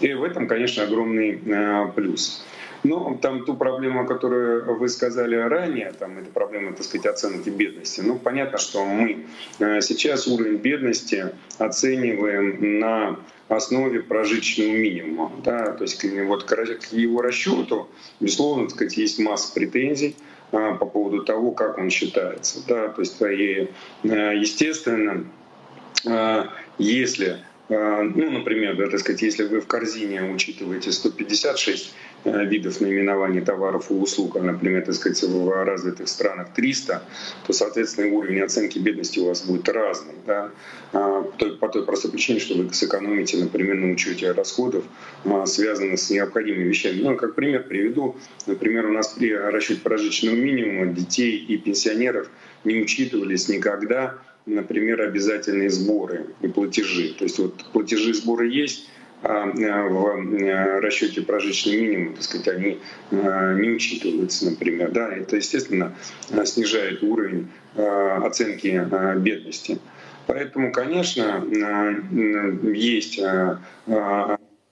[0.00, 2.44] И в этом, конечно, огромный э, плюс.
[2.84, 8.00] Ну, там ту проблему, которую вы сказали ранее, там это проблема, так сказать, оценки бедности.
[8.00, 9.26] Ну, понятно, что мы
[9.58, 15.32] э, сейчас уровень бедности оцениваем на основе прожиточного минимума.
[15.42, 15.72] Да?
[15.72, 17.88] То есть вот к его расчету,
[18.20, 20.14] безусловно, так сказать, есть масса претензий
[20.52, 22.60] а, по поводу того, как он считается.
[22.68, 22.88] Да?
[22.88, 23.70] То есть, и,
[24.04, 25.24] э, естественно,
[26.06, 26.44] э,
[26.78, 27.38] если
[27.70, 33.90] ну, например, да, так сказать, если вы в корзине учитываете 156 Э, видов наименований товаров
[33.90, 37.02] и услуг, а, например, так сказать, в развитых странах 300,
[37.46, 40.14] то, соответственно, уровень оценки бедности у вас будет разный.
[40.26, 40.50] Да?
[40.92, 44.84] А, по той простой причине, что вы сэкономите, например, на учете расходов,
[45.24, 47.00] а, связанных с необходимыми вещами.
[47.00, 48.16] Ну, как пример приведу.
[48.46, 52.28] Например, у нас при расчете прожиточного минимума детей и пенсионеров
[52.64, 57.14] не учитывались никогда, например, обязательные сборы и платежи.
[57.16, 58.88] То есть вот платежи и сборы есть,
[59.22, 62.78] в э, расчете прожиточный минимум, так сказать, они
[63.10, 64.92] не учитываются, например.
[64.92, 65.94] Да, это, естественно,
[66.44, 68.86] снижает уровень оценки
[69.18, 69.78] бедности.
[70.26, 71.42] Поэтому, конечно,
[72.62, 73.20] есть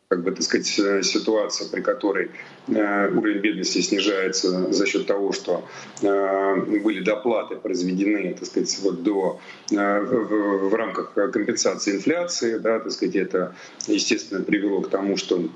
[0.09, 2.31] как бы, так сказать, ситуация, при которой
[2.69, 5.66] э, уровень бедности снижается за счет того, что
[6.01, 9.40] э, были доплаты произведены, так сказать, вот до,
[9.73, 13.57] э, в, в рамках компенсации инфляции, да, так сказать, это,
[13.88, 15.49] естественно, привело к тому, что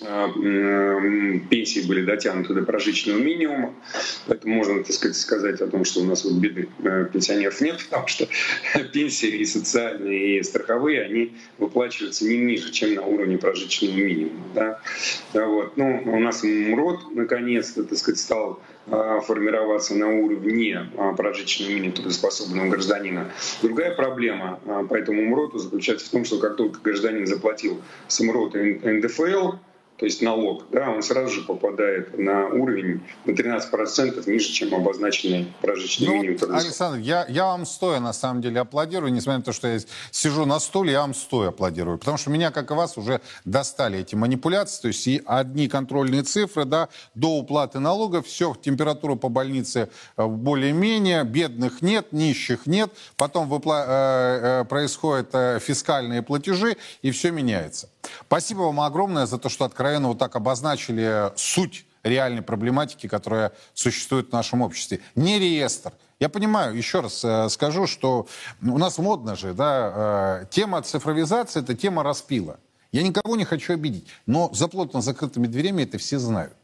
[0.00, 3.74] пенсии были дотянуты до прожиточного минимума.
[4.26, 7.78] Поэтому можно, так сказать, сказать о том, что у нас вот бедных э, пенсионеров нет,
[7.88, 8.26] потому что
[8.92, 14.44] пенсии и социальные, и страховые, они выплачиваются не ниже, чем на уровне прожиточного минимума.
[14.54, 14.80] Да?
[15.34, 15.76] Вот.
[15.76, 20.86] Ну, у нас МРОД, наконец-то, так сказать, стал а, формироваться на уровне
[21.16, 23.30] прожиточного минимума трудоспособного гражданина.
[23.62, 24.58] Другая проблема
[24.88, 29.52] по этому МРОТу заключается в том, что как только гражданин заплатил с МРОТ и НДФЛ,
[30.00, 35.52] то есть налог, да, он сразу же попадает на уровень на 13% ниже, чем обозначенный
[35.60, 36.56] прожиточный ну, минимум.
[36.56, 39.78] Александр, я, я вам стоя на самом деле аплодирую, несмотря на то, что я
[40.10, 43.98] сижу на стуле, я вам стоя аплодирую, потому что меня, как и вас, уже достали
[43.98, 49.28] эти манипуляции, то есть и одни контрольные цифры, да, до уплаты налогов, все, температура по
[49.28, 55.28] больнице э, более-менее, бедных нет, нищих нет, потом выпла- э, э, происходят
[55.62, 57.90] фискальные платежи, и все меняется.
[58.26, 64.28] Спасибо вам огромное за то, что откровенно вот так обозначили суть реальной проблематики, которая существует
[64.28, 65.00] в нашем обществе.
[65.16, 65.92] Не реестр.
[66.20, 68.26] Я понимаю, еще раз э, скажу, что
[68.62, 72.58] у нас модно же, да, э, тема цифровизации– это тема распила.
[72.92, 76.54] Я никого не хочу обидеть, но за плотно закрытыми дверями это все знают.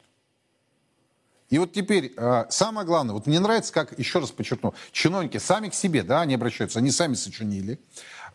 [1.48, 5.68] И вот теперь э, самое главное, вот мне нравится, как, еще раз подчеркну, чиновники сами
[5.68, 7.78] к себе, да, они обращаются, они сами сочинили,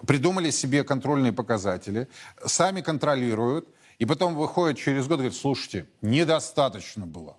[0.06, 2.08] придумали себе контрольные показатели,
[2.46, 3.68] сами контролируют,
[4.02, 7.38] и потом выходят через год и говорят, слушайте, недостаточно было.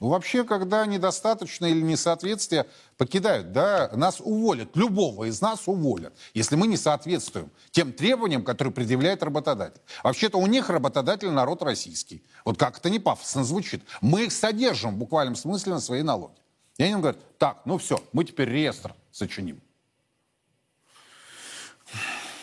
[0.00, 2.64] Ну, вообще, когда недостаточно или несоответствие
[2.96, 8.72] покидают, да, нас уволят, любого из нас уволят, если мы не соответствуем тем требованиям, которые
[8.72, 9.82] предъявляет работодатель.
[10.02, 12.22] Вообще-то у них работодатель народ российский.
[12.46, 13.82] Вот как это не пафосно звучит.
[14.00, 16.40] Мы их содержим в буквальном смысле на свои налоги.
[16.78, 19.60] И они говорят, так, ну все, мы теперь реестр сочиним.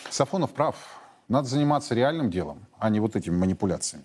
[0.08, 0.93] Сафонов прав.
[1.28, 4.04] Надо заниматься реальным делом, а не вот этими манипуляциями.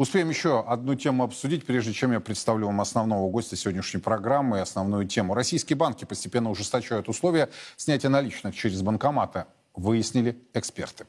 [0.00, 4.60] Успеем еще одну тему обсудить, прежде чем я представлю вам основного гостя сегодняшней программы и
[4.60, 5.34] основную тему.
[5.34, 11.06] Российские банки постепенно ужесточают условия снятия наличных через банкоматы, выяснили эксперты.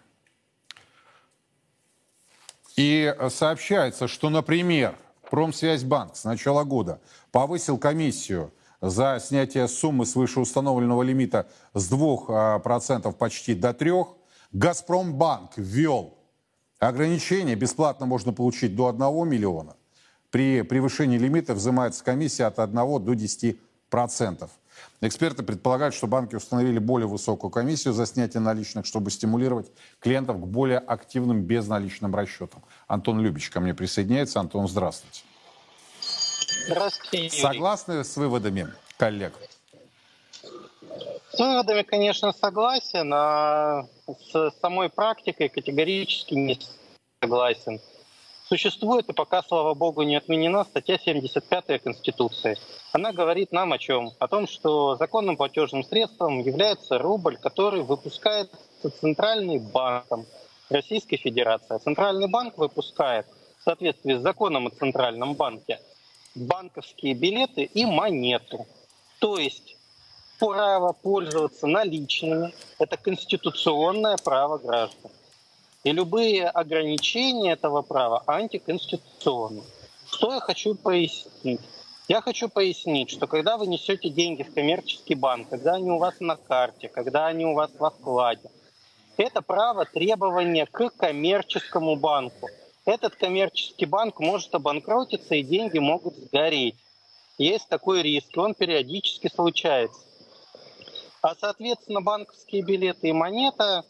[2.75, 4.97] И сообщается, что, например,
[5.29, 6.99] Промсвязьбанк с начала года
[7.31, 12.27] повысил комиссию за снятие суммы свыше установленного лимита с 2%
[13.07, 14.07] а, почти до 3%.
[14.51, 16.17] Газпромбанк ввел
[16.81, 19.75] Ограничение бесплатно можно получить до 1 миллиона.
[20.31, 24.49] При превышении лимита взимается комиссия от 1 до 10%.
[25.01, 30.45] Эксперты предполагают, что банки установили более высокую комиссию за снятие наличных, чтобы стимулировать клиентов к
[30.45, 32.63] более активным безналичным расчетам.
[32.87, 34.39] Антон Любич ко мне присоединяется.
[34.39, 35.21] Антон, здравствуйте.
[36.65, 37.41] Здравствуйте, Юрий.
[37.41, 39.33] Согласны с выводами коллег?
[41.33, 43.85] С выводами, конечно, согласен, а
[44.33, 46.59] с самой практикой категорически не
[47.21, 47.79] согласен.
[48.49, 52.57] Существует и пока, слава богу, не отменена статья 75 Конституции.
[52.91, 54.11] Она говорит нам о чем?
[54.19, 58.57] О том, что законным платежным средством является рубль, который выпускается
[58.99, 60.25] Центральный банком
[60.69, 61.77] Российской Федерации.
[61.77, 63.25] Центральный банк выпускает
[63.57, 65.79] в соответствии с законом о Центральном банке
[66.35, 68.67] банковские билеты и монету.
[69.19, 69.77] То есть
[70.41, 75.11] право пользоваться наличными– это конституционное право граждан.
[75.83, 79.61] И любые ограничения этого права антиконституционны.
[80.11, 81.61] Что я хочу пояснить?
[82.07, 86.15] Я хочу пояснить, что когда вы несете деньги в коммерческий банк, когда они у вас
[86.19, 88.49] на карте, когда они у вас во вкладе,
[89.17, 92.49] это право требования к коммерческому банку.
[92.85, 96.77] Этот коммерческий банк может обанкротиться, и деньги могут сгореть.
[97.37, 99.99] Есть такой риск, и он периодически случается.
[101.21, 103.83] А, соответственно, банковские билеты и монета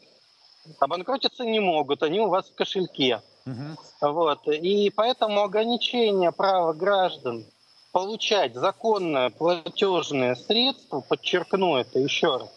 [0.79, 3.21] обанкротиться не могут, они у вас в кошельке.
[3.45, 4.11] Угу.
[4.13, 4.47] Вот.
[4.47, 7.45] И поэтому ограничение права граждан
[7.91, 12.49] получать законное платежное средство, подчеркну это еще раз,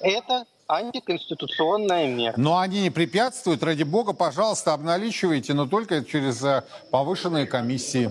[0.00, 2.34] это антиконституционная мера.
[2.36, 8.10] Но они не препятствуют, ради бога, пожалуйста, обналичивайте, но только через э, повышенные комиссии.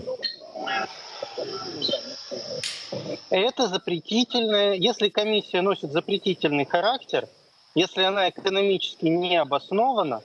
[3.30, 4.74] Это запретительное.
[4.74, 7.28] Если комиссия носит запретительный характер,
[7.74, 10.22] если она экономически не обоснована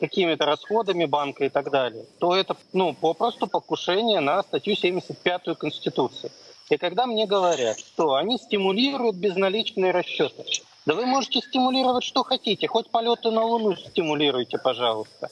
[0.00, 6.30] какими-то расходами банка и так далее, то это ну, попросту покушение на статью 75 Конституции.
[6.70, 10.44] И когда мне говорят, что они стимулируют безналичные расчеты,
[10.86, 15.30] да вы можете стимулировать что хотите, хоть полеты на Луну стимулируйте, пожалуйста.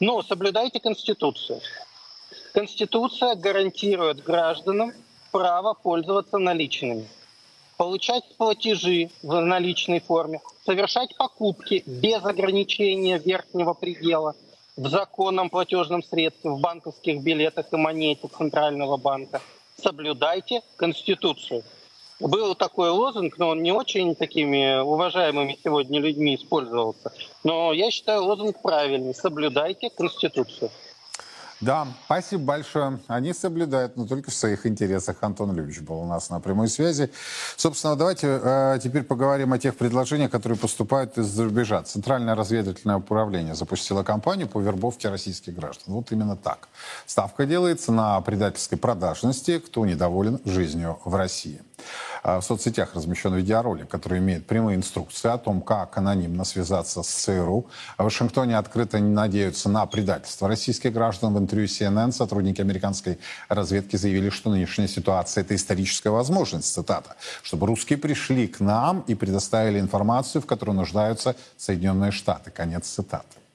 [0.00, 1.60] Но соблюдайте Конституцию.
[2.52, 4.92] Конституция гарантирует гражданам
[5.36, 7.06] право пользоваться наличными,
[7.76, 14.34] получать платежи в наличной форме, совершать покупки без ограничения верхнего предела
[14.78, 19.42] в законном платежном средстве, в банковских билетах и монете Центрального банка.
[19.78, 21.64] Соблюдайте Конституцию.
[22.18, 27.12] Был такой лозунг, но он не очень такими уважаемыми сегодня людьми использовался.
[27.44, 29.14] Но я считаю лозунг правильный.
[29.14, 30.70] Соблюдайте Конституцию.
[31.60, 32.98] Да, спасибо большое.
[33.06, 35.16] Они соблюдают, но только в своих интересах.
[35.22, 37.10] Антон Любич был у нас на прямой связи.
[37.56, 41.82] Собственно, давайте э, теперь поговорим о тех предложениях, которые поступают из-за рубежа.
[41.82, 45.94] Центральное разведывательное управление запустило кампанию по вербовке российских граждан.
[45.94, 46.68] Вот именно так.
[47.06, 51.62] Ставка делается на предательской продажности, кто недоволен жизнью в России.
[52.22, 57.08] А в соцсетях размещен видеоролик, который имеет прямые инструкции о том, как анонимно связаться с
[57.08, 57.66] ЦРУ.
[57.98, 61.34] В Вашингтоне открыто надеются на предательство российских граждан.
[61.34, 67.66] В интервью CNN сотрудники американской разведки заявили, что нынешняя ситуация– это историческая возможность, цитата, чтобы
[67.66, 72.50] русские пришли к нам и предоставили информацию, в которой нуждаются Соединенные Штаты.
[72.50, 73.45] Конец цитаты.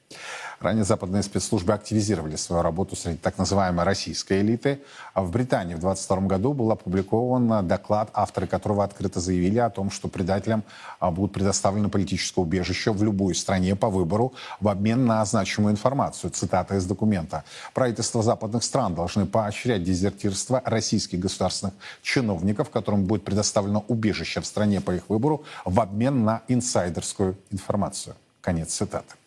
[0.62, 4.82] Ранее западные спецслужбы активизировали свою работу среди так называемой российской элиты.
[5.15, 9.89] А в Британии в 2022 году был опубликован доклад, авторы которого открыто заявили о том,
[9.89, 10.63] что предателям
[11.00, 16.30] а, будут предоставлены политическое убежище в любой стране по выбору в обмен на значимую информацию.
[16.30, 17.43] Цитата из документа.
[17.74, 24.80] Правительства западных стран должны поощрять дезертирство российских государственных чиновников, которым будет предоставлено убежище в стране
[24.80, 28.15] по их выбору в обмен на инсайдерскую информацию.
[28.41, 29.21] Конец цитаты.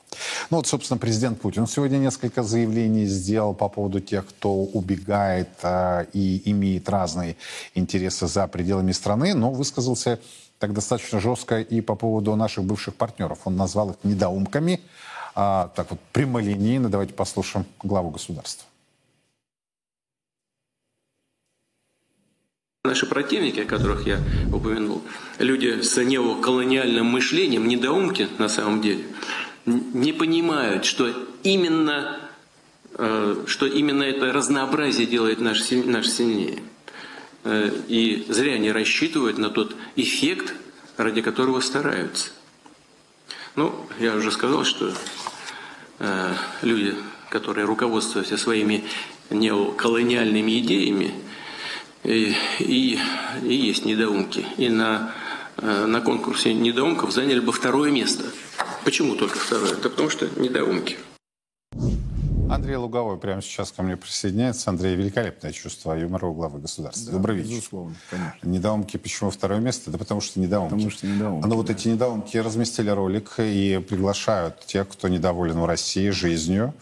[0.50, 6.06] Ну вот, собственно, президент Путин сегодня несколько заявлений сделал по поводу тех, кто убегает э,
[6.12, 7.36] и имеет разные
[7.74, 10.20] интересы за пределами страны, но высказался
[10.58, 13.40] так достаточно жестко и по поводу наших бывших партнеров.
[13.44, 14.80] Он назвал их недоумками.
[15.34, 16.88] А, так вот, прямолинейно.
[16.88, 18.66] Давайте послушаем главу государства.
[22.84, 24.20] Наши противники, о которых я
[24.52, 25.00] упомянул,
[25.38, 29.04] люди с неоколониальным мышлением, недоумки на самом деле,
[29.66, 32.18] не понимают, что именно,
[32.96, 36.62] э, что именно это разнообразие делает наш, наш сильнее.
[37.44, 40.54] Э, и зря они рассчитывают на тот эффект,
[40.96, 42.30] ради которого стараются.
[43.56, 44.92] Ну, я уже сказал, что
[45.98, 46.94] э, люди,
[47.30, 48.84] которые руководствуются своими
[49.30, 51.14] неоколониальными идеями,
[52.02, 52.98] и, и,
[53.42, 54.44] и есть недоумки.
[54.58, 55.14] И на,
[55.56, 58.24] на конкурсе недоумков заняли бы второе место–
[58.84, 59.76] Почему только второе?
[59.76, 60.98] Да потому что недоумки.
[62.50, 64.68] Андрей Луговой прямо сейчас ко мне присоединяется.
[64.68, 67.06] Андрей, великолепное чувство юмора у главы государства.
[67.06, 67.50] Да, Добрый вечер.
[67.50, 68.46] Безусловно, конечно.
[68.46, 69.90] Недоумки, почему второе место?
[69.90, 70.74] Да потому что недоумки.
[70.74, 71.46] Потому что недоумки.
[71.46, 76.74] Но вот эти недоумки разместили ролик и приглашают тех, кто недоволен в России жизнью,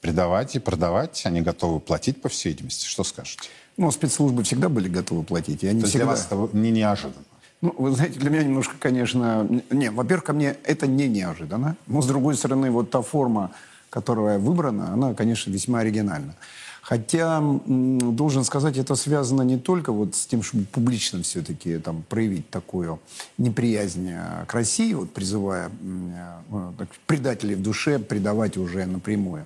[0.00, 1.26] предавать и продавать.
[1.26, 2.86] Они готовы платить, по всей видимости.
[2.86, 3.48] Что скажете?
[3.76, 5.64] Ну, спецслужбы всегда были готовы платить.
[5.64, 6.04] И они То всегда...
[6.04, 7.24] для вас это не неожиданно?
[7.60, 9.48] Ну, вы знаете, для меня немножко, конечно...
[9.70, 11.76] Не, во-первых, ко мне это не неожиданно.
[11.86, 13.50] Но, с другой стороны, вот та форма,
[13.90, 16.34] которая выбрана, она, конечно, весьма оригинальна.
[16.88, 22.48] Хотя, должен сказать, это связано не только вот с тем, чтобы публично все-таки там проявить
[22.48, 22.98] такую
[23.36, 25.70] неприязнь э, к России, вот призывая
[26.50, 29.44] э, предателей в душе предавать уже напрямую.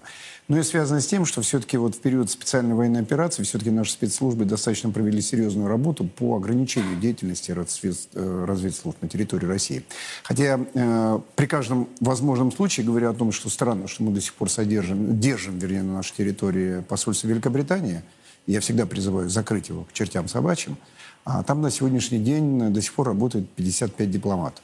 [0.49, 3.93] Но и связано с тем, что все-таки вот в период специальной военной операции все-таки наши
[3.93, 9.85] спецслужбы достаточно провели серьезную работу по ограничению деятельности э, разведслужб на территории России.
[10.25, 14.35] Хотя э, при каждом возможном случае, говоря о том, что странно, что мы до сих
[14.35, 18.03] пор содержим, держим, вернее, на нашей территории посольство Великобритании,
[18.47, 20.77] я всегда призываю закрыть его к чертям собачьим,
[21.25, 24.63] а там на сегодняшний день до сих пор работает 55 дипломатов.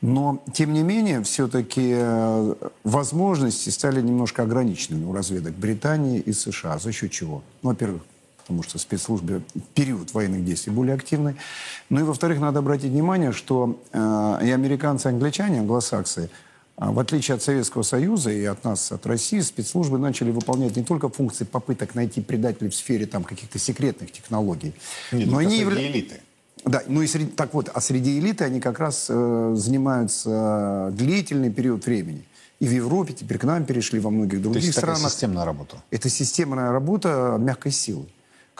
[0.00, 6.78] Но, тем не менее, все-таки э, возможности стали немножко ограниченными у разведок Британии и США.
[6.78, 7.44] За счет чего?
[7.62, 8.02] Ну, во-первых,
[8.38, 11.36] потому что спецслужбы в период военных действий более активны.
[11.88, 16.28] Ну и, во-вторых, надо обратить внимание, что э, и американцы, и англичане, англосаксы, э,
[16.76, 21.08] в отличие от Советского Союза и от нас, от России, спецслужбы начали выполнять не только
[21.08, 24.72] функции попыток найти предателей в сфере там, каких-то секретных технологий,
[25.12, 25.92] Нет, но они являются...
[25.92, 26.20] элиты.
[26.64, 31.50] Да, ну и среди, так вот, а среди элиты они как раз э, занимаются длительный
[31.50, 32.24] период времени.
[32.60, 35.00] И в Европе теперь к нам перешли во многих других То есть странах.
[35.00, 35.82] Это системная работа.
[35.90, 38.06] Это системная работа мягкой силы.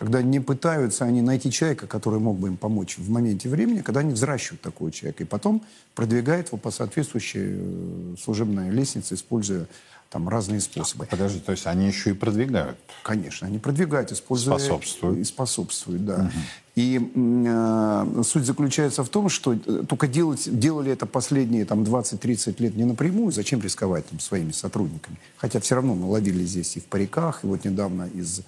[0.03, 4.01] Когда не пытаются они найти человека, который мог бы им помочь в моменте времени, когда
[4.01, 5.63] они взращивают такого человека, и потом
[5.95, 9.69] продвигают его по соответствующей э, служебной лестнице, используя
[10.11, 11.07] там разные способы.
[11.07, 12.77] Подожди, то есть они еще и продвигают?
[13.05, 14.59] Конечно, они продвигают, используя...
[14.59, 15.19] Способствуют.
[15.21, 16.17] И способствуют, да.
[16.17, 16.31] Угу.
[16.75, 22.57] И э, суть заключается в том, что э, только делать, делали это последние там, 20-30
[22.59, 25.17] лет не напрямую, зачем рисковать там, своими сотрудниками?
[25.37, 28.41] Хотя все равно мы ловили здесь и в париках, и вот недавно из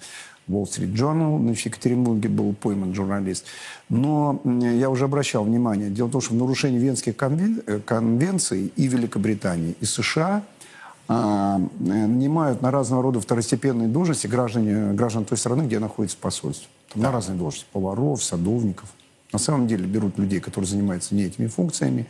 [0.47, 3.45] Wall Street Journal в Екатеринбурге был пойман журналист.
[3.89, 8.87] Но я уже обращал внимание, дело в том, что в нарушении Венских э, конвенций и
[8.87, 10.43] Великобритании, и США–
[11.07, 16.67] а, нанимают на разного рода второстепенные должности граждане, граждан той страны, где находится посольство.
[16.89, 17.09] Там да.
[17.09, 17.67] На разные должности.
[17.71, 18.89] Поваров, садовников.
[19.31, 22.07] На самом деле берут людей, которые занимаются не этими функциями.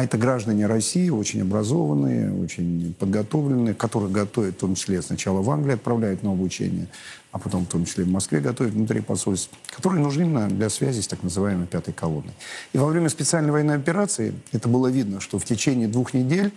[0.00, 5.50] А это граждане России, очень образованные, очень подготовленные, которых готовят, в том числе сначала в
[5.50, 6.86] Англии отправляют на обучение,
[7.32, 11.02] а потом в том числе в Москве готовят внутри посольств, которые нужны именно для связи
[11.02, 12.32] с так называемой пятой колонной.
[12.72, 16.50] И во время специальной военной операции это было видно, что в течение двух недель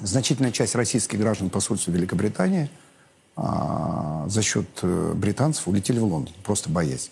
[0.00, 2.68] значительная часть российских граждан посольства Великобритании
[3.36, 7.10] а, за счет э, британцев улетели в Лондон, просто боясь.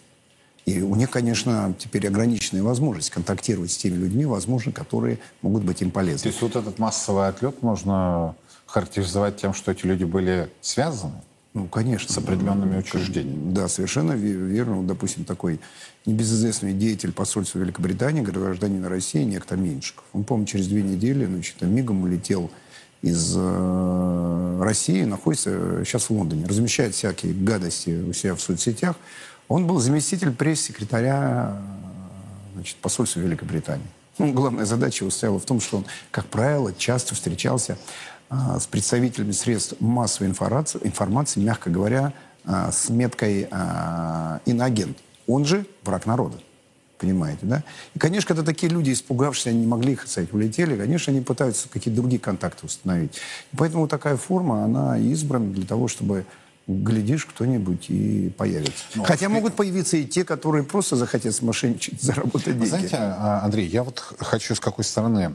[0.65, 5.83] И у них, конечно, теперь ограниченная возможность контактировать с теми людьми, возможно, которые могут быть
[5.83, 6.23] им полезны.
[6.23, 8.37] То есть вот этот массовый отлет можно
[8.67, 11.21] характеризовать тем, что эти люди были связаны?
[11.55, 12.13] Ну, конечно.
[12.13, 13.53] С определенными учреждениями.
[13.53, 14.77] Да, совершенно верно.
[14.77, 15.61] Вот, допустим, такой
[16.07, 20.05] небезызвестный деятель посольства Великобритании, гражданин России, некто Меньшиков.
[20.15, 22.51] Он, помню, через две недели, значит, мигом улетел
[23.03, 28.97] из э, России, находится сейчас в Лондоне, размещает всякие гадости у себя в соцсетях.
[29.53, 31.61] Он был заместитель пресс-секретаря
[32.55, 33.85] значит, посольства Великобритании.
[34.17, 37.77] Ну, главная задача его стояла в том, что он, как правило, часто встречался
[38.31, 42.15] а, с представителями средств массовой информации, информации мягко говоря,
[42.47, 44.97] а, с меткой а, иноагент.
[45.27, 46.39] Он же враг народа.
[46.97, 47.63] Понимаете, да?
[47.95, 51.69] И, конечно, когда такие люди, испугавшись, они не могли, их сказать, улетели, конечно, они пытаются
[51.69, 53.17] какие-то другие контакты установить.
[53.53, 56.25] И поэтому такая форма, она избрана для того, чтобы
[56.67, 58.85] глядишь, кто-нибудь и появится.
[58.95, 59.33] Ну, Хотя в...
[59.33, 62.67] могут появиться и те, которые просто захотят смошенничать, заработать деньги.
[62.67, 65.35] Знаете, а, Андрей, я вот хочу с какой стороны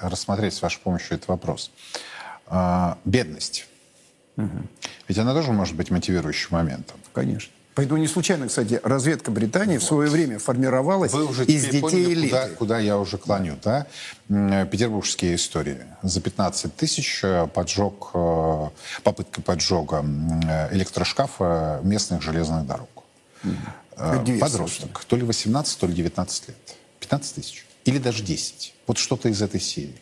[0.00, 1.70] рассмотреть с вашей помощью этот вопрос.
[2.46, 3.66] А, бедность.
[4.36, 4.62] Угу.
[5.08, 6.96] Ведь она тоже может быть мотивирующим моментом.
[7.12, 7.52] Конечно.
[7.74, 9.82] Поэтому не случайно, кстати, разведка Британии вот.
[9.82, 12.28] в свое время формировалась Вы уже из детей поняли, элиты.
[12.28, 13.86] Куда, куда я уже клоню, да?
[14.28, 15.78] Петербургские истории.
[16.02, 18.68] За 15 тысяч э, поджог, э,
[19.02, 20.04] попытка поджога
[20.70, 22.88] электрошкафа местных железных дорог.
[23.42, 24.38] Mm.
[24.38, 25.04] Подросток.
[25.04, 26.56] То ли 18, то ли 19 лет.
[27.00, 27.66] 15 тысяч.
[27.84, 28.74] Или даже 10.
[28.86, 29.98] Вот что-то из этой серии.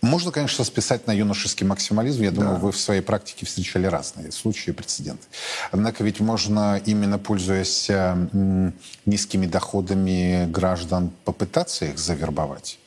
[0.00, 2.22] Можно, конечно, списать на юношеский максимализм.
[2.22, 2.40] Я да.
[2.40, 5.26] думаю, вы в своей практике встречали разные случаи и прецеденты.
[5.70, 8.72] Однако ведь можно, именно пользуясь э,
[9.06, 12.78] низкими доходами граждан, попытаться их завербовать.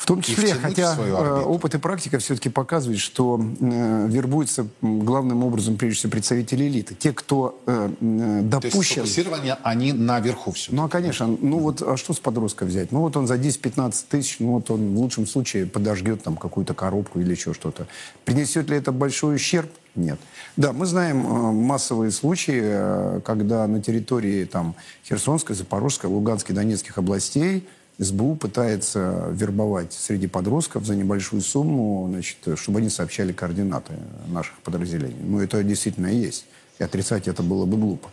[0.00, 5.76] В том числе, хотя э, опыт и практика все-таки показывают, что э, вербуются главным образом,
[5.76, 6.94] прежде всего, представители элиты.
[6.94, 8.60] Те, кто э, допущен...
[8.60, 10.72] То есть сфокусирование они наверху все.
[10.72, 11.26] Ну, а, конечно.
[11.26, 12.92] Ну, вот, а что с подростка взять?
[12.92, 16.72] Ну, вот он за 10-15 тысяч, ну, вот он в лучшем случае подожгет там какую-то
[16.72, 17.86] коробку или еще что-то.
[18.24, 19.70] Принесет ли это большой ущерб?
[19.94, 20.18] Нет.
[20.56, 24.76] Да, мы знаем э, массовые случаи, э, когда на территории там
[25.06, 27.68] Херсонской, Запорожской, Луганской, Донецких областей
[28.00, 33.92] СБУ пытается вербовать среди подростков за небольшую сумму, значит, чтобы они сообщали координаты
[34.28, 35.22] наших подразделений.
[35.22, 36.46] Ну, это действительно есть.
[36.78, 38.08] И отрицать это было бы глупо.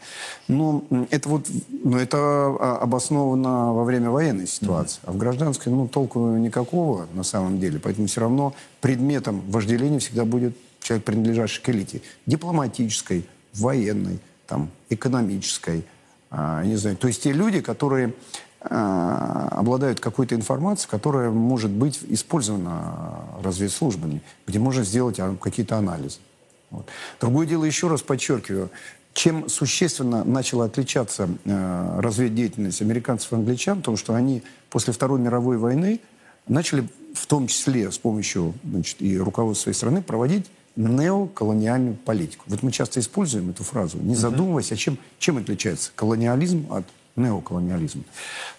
[0.50, 1.48] Но это вот,
[1.86, 5.00] но это а, обосновано во время военной ситуации.
[5.00, 5.10] Mm-hmm.
[5.10, 7.80] А в гражданской, ну, толку никакого на самом деле.
[7.80, 12.02] Поэтому все равно предметом вожделения всегда будет человек, принадлежащий к элите.
[12.26, 15.86] Дипломатической, военной, там, экономической,
[16.30, 16.98] а, не знаю.
[16.98, 18.14] То есть те люди, которые
[18.60, 26.18] обладают какой-то информацией, которая может быть использована разведслужбами, где можно сделать а, какие-то анализы.
[26.72, 26.88] Вот.
[27.20, 28.70] Другое дело, еще раз подчеркиваю,
[29.14, 35.58] чем существенно начала отличаться э, разведдеятельность американцев и англичан, потому что они после Второй мировой
[35.58, 36.02] войны
[36.48, 40.46] начали в том числе с помощью значит, и руководства своей страны проводить
[40.76, 42.46] неоколониальную политику.
[42.48, 46.86] Вот мы часто используем эту фразу, не задумываясь, а чем, чем отличается колониализм от
[47.18, 48.04] неоколониализм.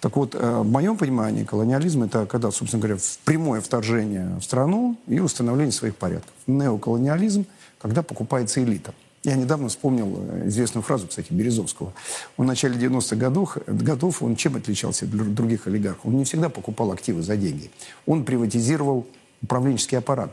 [0.01, 4.97] Так вот, э, в моем понимании колониализм это когда, собственно говоря, прямое вторжение в страну
[5.07, 6.33] и установление своих порядков.
[6.47, 7.47] Неоколониализм,
[7.81, 8.93] когда покупается элита.
[9.25, 11.93] Я недавно вспомнил э, известную фразу, кстати, Березовского.
[12.37, 16.07] В начале 90-х годов, годов, он чем отличался от других олигархов?
[16.07, 17.71] Он не всегда покупал активы за деньги.
[18.07, 19.07] Он приватизировал
[19.43, 20.33] управленческий аппарат,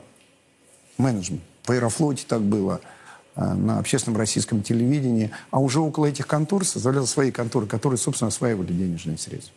[0.97, 1.41] менеджмент.
[1.63, 2.81] В Аэрофлоте так было–
[3.35, 8.71] на общественном российском телевидении, а уже около этих контор создавал свои конторы, которые, собственно, осваивали
[8.71, 9.53] денежные средства.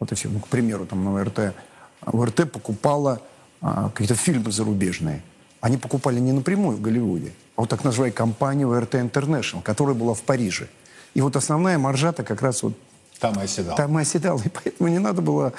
[0.00, 0.28] Вот и все.
[0.28, 1.54] Ну, к примеру, там на ВРТ.
[2.02, 3.22] ВРТ покупала
[3.60, 5.22] а, какие-то фильмы зарубежные.
[5.60, 10.14] Они покупали не напрямую в Голливуде, а вот так называемая компания ВРТ International, которая была
[10.14, 10.68] в Париже.
[11.14, 12.74] И вот основная маржа-то как раз вот...
[13.18, 13.76] Там и оседала.
[13.76, 14.40] Там и оседала.
[14.44, 15.54] И поэтому не надо было...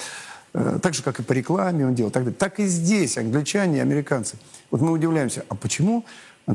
[0.53, 2.11] Э, так же, как и по рекламе он делал.
[2.11, 4.37] Так, так и здесь англичане и американцы.
[4.69, 6.05] Вот мы удивляемся, а почему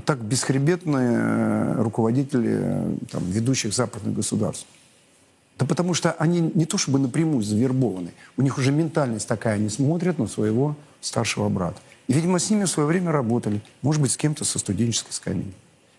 [0.00, 4.66] так бесхребетные э, руководители э, там, ведущих западных государств.
[5.58, 9.68] Да потому что они не то чтобы напрямую завербованы, у них уже ментальность такая, они
[9.68, 11.78] смотрят на своего старшего брата.
[12.08, 15.52] И, видимо, с ними в свое время работали, может быть, с кем-то со студенческой скамьи.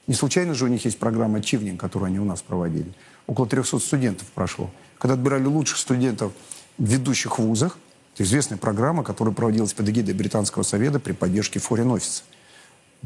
[0.07, 2.91] Не случайно же у них есть программа «Ачивнинг», которую они у нас проводили.
[3.25, 4.69] Около 300 студентов прошло.
[4.97, 6.33] Когда отбирали лучших студентов
[6.77, 7.77] в ведущих вузах,
[8.13, 12.23] Это известная программа, которая проводилась под эгидой Британского совета при поддержке Foreign Office.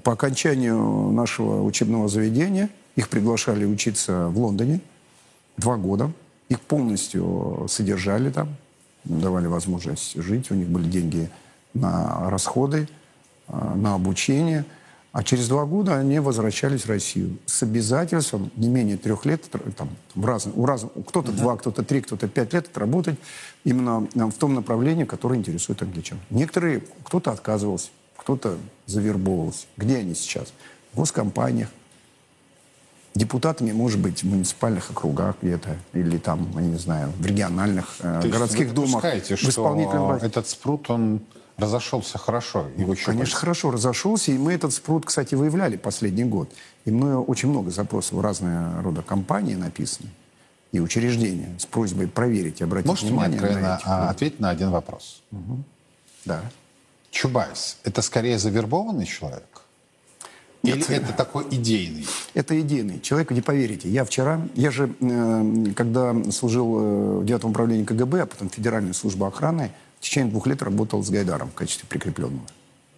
[0.04, 4.82] По окончанию нашего учебного заведения их приглашали учиться в Лондоне
[5.58, 6.12] два года.
[6.50, 8.56] Их полностью содержали там,
[9.04, 11.30] давали возможность жить, у них были деньги
[11.74, 12.88] на расходы,
[13.48, 14.66] э, на обучение.
[15.12, 19.44] А через два года они возвращались в Россию с обязательством не менее трех лет,
[19.76, 23.18] там, в разных, у разных, кто-то два, кто-то три, кто-то пять лет отработать
[23.64, 26.20] именно э, в том направлении, которое интересует англичан.
[26.30, 29.66] Некоторые, кто-то отказывался, кто-то завербовывался.
[29.78, 30.54] Где они сейчас?
[30.94, 31.70] В госкомпаниях,
[33.14, 38.28] депутатами, может быть, в муниципальных округах где-то, или там, я не знаю, в региональных э,
[38.28, 39.04] городских думах.
[39.04, 41.22] в исполнительном этот спрут, он
[41.58, 42.68] разошелся хорошо.
[42.78, 46.50] Его ну, конечно, хорошо разошелся, и мы этот спрут, кстати, выявляли последний год.
[46.86, 50.10] И мною очень много запросов в разные рода компании написаны
[50.72, 54.70] и учреждения с просьбой проверить и обратить Можете внимание мне на этих, ответить на один
[54.70, 55.22] вопрос?
[55.32, 55.64] Угу.
[56.26, 56.42] Да.
[57.12, 59.62] Чубайс– это скорее завербованный человек?
[60.64, 60.90] Нет.
[60.90, 62.06] Или это такой идейный?
[62.34, 63.00] Это идейный.
[63.00, 63.90] Человек, не поверите.
[63.90, 68.94] Я вчера, я же, э, когда служил э, в девятом управлении КГБ, а потом Федеральной
[68.94, 72.46] службы охраны, в течение двух лет работал с Гайдаром в качестве прикрепленного.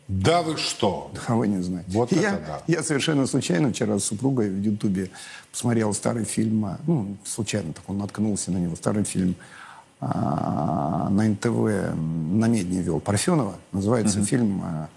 [0.09, 1.11] Да вы что?
[1.13, 1.91] Да вы не знаете.
[1.91, 2.61] Вот я, это да.
[2.65, 5.11] Я совершенно случайно вчера с супругой в Ютубе
[5.51, 9.35] посмотрел старый фильм, а, ну, случайно так он наткнулся на него, старый фильм
[9.99, 11.93] а, на НТВ,
[12.29, 14.25] на Медне вел Парфенова, называется угу.
[14.25, 14.89] фильм а,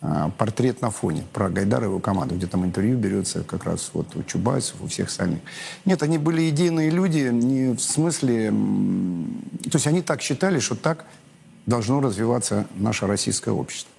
[0.00, 3.90] а, «Портрет на фоне» про Гайдара и его команду, где там интервью берется как раз
[3.92, 5.40] вот у Чубайсов, у всех остальных.
[5.84, 8.50] Нет, они были идейные люди не в смысле...
[8.50, 11.04] То есть они так считали, что так
[11.66, 13.90] должно развиваться наше российское общество.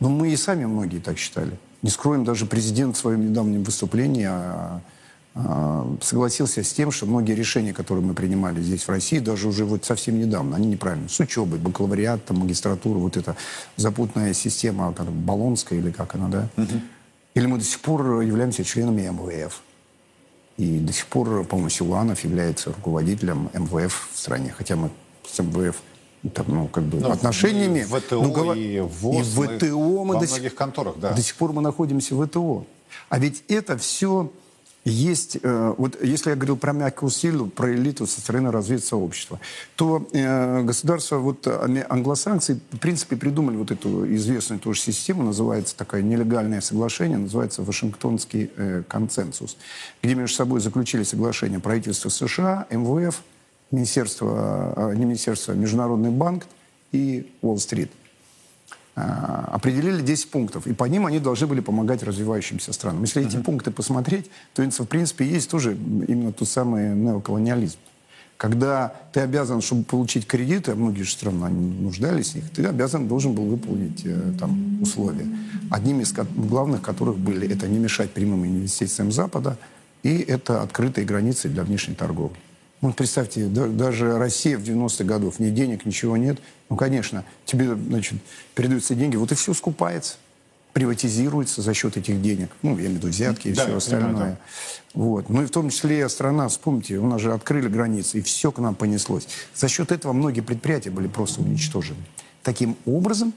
[0.00, 1.58] Но мы и сами многие так считали.
[1.82, 4.80] Не скроем, даже президент в своем недавнем выступлении а,
[6.00, 9.84] согласился с тем, что многие решения, которые мы принимали здесь, в России, даже уже вот
[9.84, 11.08] совсем недавно, они неправильные.
[11.08, 13.36] С учебой, бакалавриат, там, магистратура, вот эта
[13.76, 16.48] запутанная система, как, Болонская или как она, да?
[16.56, 16.80] Угу.
[17.34, 19.60] Или мы до сих пор являемся членами МВФ.
[20.56, 24.54] И до сих пор, по-моему, Силуанов является руководителем МВФ в стране.
[24.56, 24.90] Хотя мы
[25.28, 25.82] с МВФ
[26.32, 27.82] там, ну, как бы, ну, отношениями...
[27.82, 28.56] В ВТО ну, говор...
[28.56, 30.54] и ВОЗ, и в ВТО мы, мы до сих...
[30.54, 31.12] конторах, да.
[31.12, 32.64] До сих пор мы находимся в ВТО.
[33.08, 34.30] А ведь это все
[34.84, 39.40] есть, э, вот если я говорил про мягкую силу, про элиту со стороны разведсообщества,
[39.76, 46.02] то э, государства, вот англосаксы, в принципе, придумали вот эту известную тоже систему, называется такое
[46.02, 49.56] нелегальное соглашение, называется Вашингтонский э, консенсус,
[50.02, 53.22] где между собой заключили соглашение правительства США, МВФ,
[53.70, 56.46] Министерство, э, не Министерство, Международный банк
[56.92, 58.03] и Уолл-стрит– а,
[58.94, 63.02] определили 10 пунктов, и по ним они должны были помогать развивающимся странам.
[63.02, 63.26] Если uh-huh.
[63.26, 67.78] эти пункты посмотреть, то, в принципе, есть тоже именно тот самый неоколониализм.
[68.36, 73.08] Когда ты обязан, чтобы получить кредиты, а многие же страны нуждались в них, ты обязан,
[73.08, 75.26] должен был выполнить э, там, условия.
[75.70, 79.56] Одним из главных которых были, это не мешать прямым инвестициям Запада,
[80.02, 82.36] и это открытые границы для внешней торговли.
[82.84, 86.38] Ну, представьте, да, даже Россия в 90-х годов, ни денег, ничего нет.
[86.68, 88.20] Ну, конечно, тебе, значит,
[88.54, 90.16] передаются деньги, вот и все скупается,
[90.74, 92.50] приватизируется за счет этих денег.
[92.60, 94.12] Ну, я имею в виду взятки и да, все остальное.
[94.12, 95.00] Понимаю, да.
[95.00, 95.30] Вот.
[95.30, 98.58] Ну и в том числе страна, вспомните, у нас же открыли границы, и все к
[98.58, 99.28] нам понеслось.
[99.54, 102.04] За счет этого многие предприятия были просто уничтожены.
[102.42, 103.32] Таким образом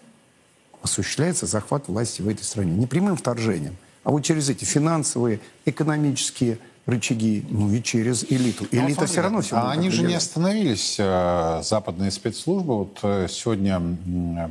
[0.81, 2.73] осуществляется захват власти в этой стране.
[2.73, 8.65] Не прямым вторжением, а вот через эти финансовые, экономические, рычаги, ну и через элиту.
[8.71, 12.77] Ну, Элита ну, все равно все А они же не остановились, э, западные спецслужбы.
[12.77, 13.81] Вот э, сегодня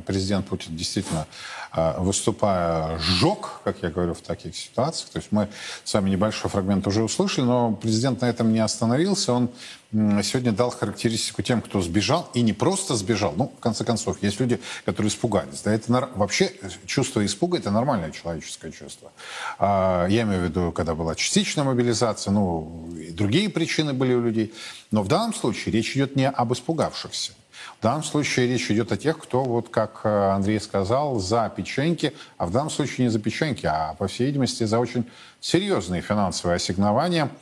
[0.05, 1.25] президент Путин действительно,
[1.73, 5.09] выступая, сжег, как я говорю, в таких ситуациях.
[5.09, 5.49] То есть мы
[5.83, 9.33] с вами небольшой фрагмент уже услышали, но президент на этом не остановился.
[9.33, 9.49] Он
[9.91, 13.33] сегодня дал характеристику тем, кто сбежал, и не просто сбежал.
[13.37, 15.61] Ну, в конце концов, есть люди, которые испугались.
[15.61, 16.51] Да, это вообще
[16.85, 19.11] чувство испуга– это нормальное человеческое чувство.
[19.59, 24.21] А, я имею в виду, когда была частичная мобилизация, ну, и другие причины были у
[24.21, 24.53] людей.
[24.91, 27.33] Но в данном случае речь идет не об испугавшихся.
[27.79, 32.13] В данном случае речь идет о тех, кто, вот как э, Андрей сказал, за печеньки,
[32.37, 35.05] а в данном случае не за печеньки, а, по всей видимости, за очень
[35.39, 37.29] серьезные финансовые ассигнования–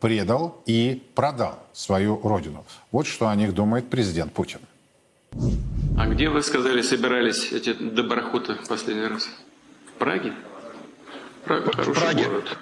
[0.00, 2.64] предал и продал свою родину.
[2.90, 4.60] Вот что о них думает президент Путин.
[5.98, 9.28] А где, вы сказали, собирались эти доброхоты последний раз?
[9.88, 10.32] В Праге?
[11.44, 12.24] Прага в хороший Праге.
[12.24, 12.58] город.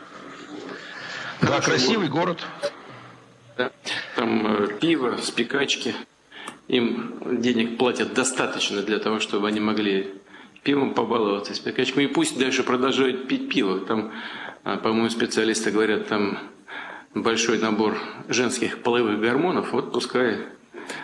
[1.41, 2.39] Да, хороший красивый город.
[2.39, 2.73] город.
[3.57, 3.71] Да.
[4.17, 5.95] Там э, пиво, спекачки.
[6.71, 10.15] Им денег платят достаточно для того, чтобы они могли
[10.63, 12.05] пивом побаловаться, спекачками.
[12.05, 13.81] И пусть дальше продолжают пить пиво.
[13.81, 14.13] Там,
[14.63, 16.39] а, по-моему, специалисты говорят, там
[17.13, 17.99] большой набор
[18.29, 20.37] женских половых гормонов, вот пускай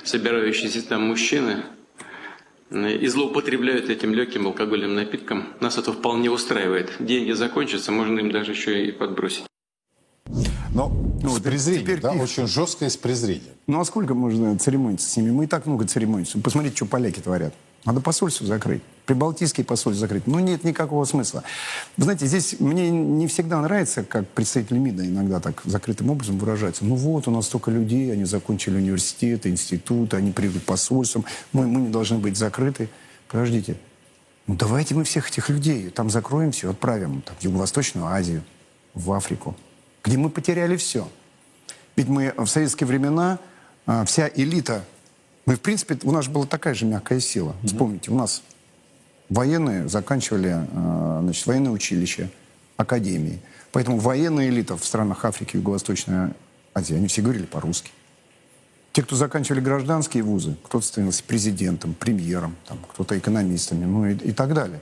[0.04, 1.64] собирающиеся там мужчины
[2.70, 5.48] и злоупотребляют этим легким алкогольным напитком.
[5.58, 6.92] Нас это вполне устраивает.
[7.00, 9.46] Деньги закончатся, можно им даже еще и подбросить.
[10.76, 12.20] Но ну, с презрением, теперь да, их...
[12.20, 13.54] очень жесткое с презрением.
[13.66, 15.30] Ну а сколько можно церемониться с ними?
[15.30, 16.38] Мы и так много церемонимся.
[16.38, 17.54] Посмотрите, что поляки творят.
[17.86, 18.82] Надо посольство закрыть.
[19.06, 20.26] Прибалтийские посольства закрыть.
[20.26, 21.44] Ну, нет никакого смысла.
[21.96, 26.84] Вы знаете, здесь мне не всегда нравится, как представители МИДа иногда так закрытым образом выражаются.
[26.84, 31.80] Ну вот, у нас столько людей, они закончили университеты, институты, они придут посольством, мы, мы
[31.82, 32.90] не должны быть закрыты.
[33.28, 33.76] Подождите.
[34.46, 38.42] Ну, давайте мы всех этих людей там закроем все, отправим там, в Юго-Восточную Азию,
[38.94, 39.56] в Африку,
[40.06, 41.08] где мы потеряли все.
[41.96, 43.38] Ведь мы в советские времена,
[43.86, 44.84] а, вся элита
[45.46, 47.50] мы, в принципе, у нас была такая же мягкая сила.
[47.50, 47.66] Mm-hmm.
[47.66, 48.42] Вспомните, у нас
[49.28, 52.30] военные заканчивали э, значит, военное училище,
[52.76, 53.40] академии.
[53.70, 56.30] Поэтому военная элита в странах Африки, Юго-Восточной
[56.74, 57.92] Азии, они все говорили по-русски.
[58.90, 64.32] Те, кто заканчивали гражданские вузы, кто-то становился президентом, премьером, там, кто-то экономистами, ну и, и
[64.32, 64.80] так далее.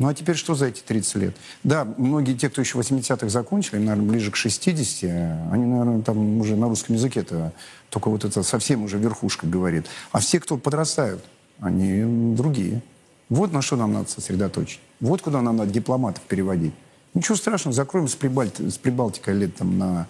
[0.00, 1.36] Ну а теперь что за эти 30 лет?
[1.62, 6.40] Да, многие те, кто еще в 80-х закончили, наверное, ближе к 60, они, наверное, там
[6.40, 7.52] уже на русском языке это
[7.90, 9.84] только вот это совсем уже верхушка говорит.
[10.10, 11.22] А все, кто подрастают,
[11.60, 12.80] они другие.
[13.28, 14.80] Вот на что нам надо сосредоточить.
[15.00, 16.72] Вот куда нам надо дипломатов переводить.
[17.12, 20.06] Ничего страшного, закроем с, Прибалти, с Прибалтикой лет там, на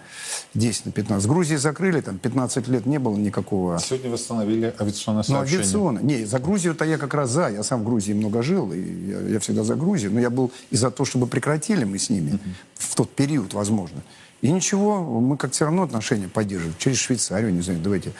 [0.53, 1.23] 10, на 15.
[1.23, 3.79] С Грузией закрыли, там 15 лет не было никакого...
[3.79, 5.57] Сегодня восстановили авиационное сообщение.
[5.57, 6.03] Ну, авиационное.
[6.03, 7.49] Не, за Грузию-то я как раз за.
[7.49, 10.11] Я сам в Грузии много жил, и я, я всегда за Грузию.
[10.11, 12.39] Но я был и за то, чтобы прекратили мы с ними uh-huh.
[12.75, 14.03] в тот период, возможно.
[14.41, 16.75] И ничего, мы как все равно отношения поддерживаем.
[16.77, 18.11] Через Швейцарию, не знаю, давайте,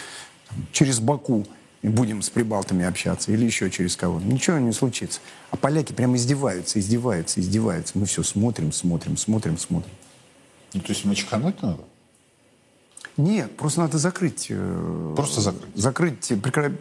[0.49, 1.45] там, через Баку
[1.81, 4.19] и будем с прибалтами общаться, или еще через кого.
[4.19, 5.19] Ничего не случится.
[5.49, 7.97] А поляки прямо издеваются, издеваются, издеваются.
[7.97, 9.91] Мы все смотрим, смотрим, смотрим, смотрим.
[10.73, 11.83] Ну, то есть мочкануть надо?
[13.17, 14.47] Нет, просто надо закрыть.
[14.49, 15.75] Э, просто закрыть?
[15.75, 16.31] Закрыть,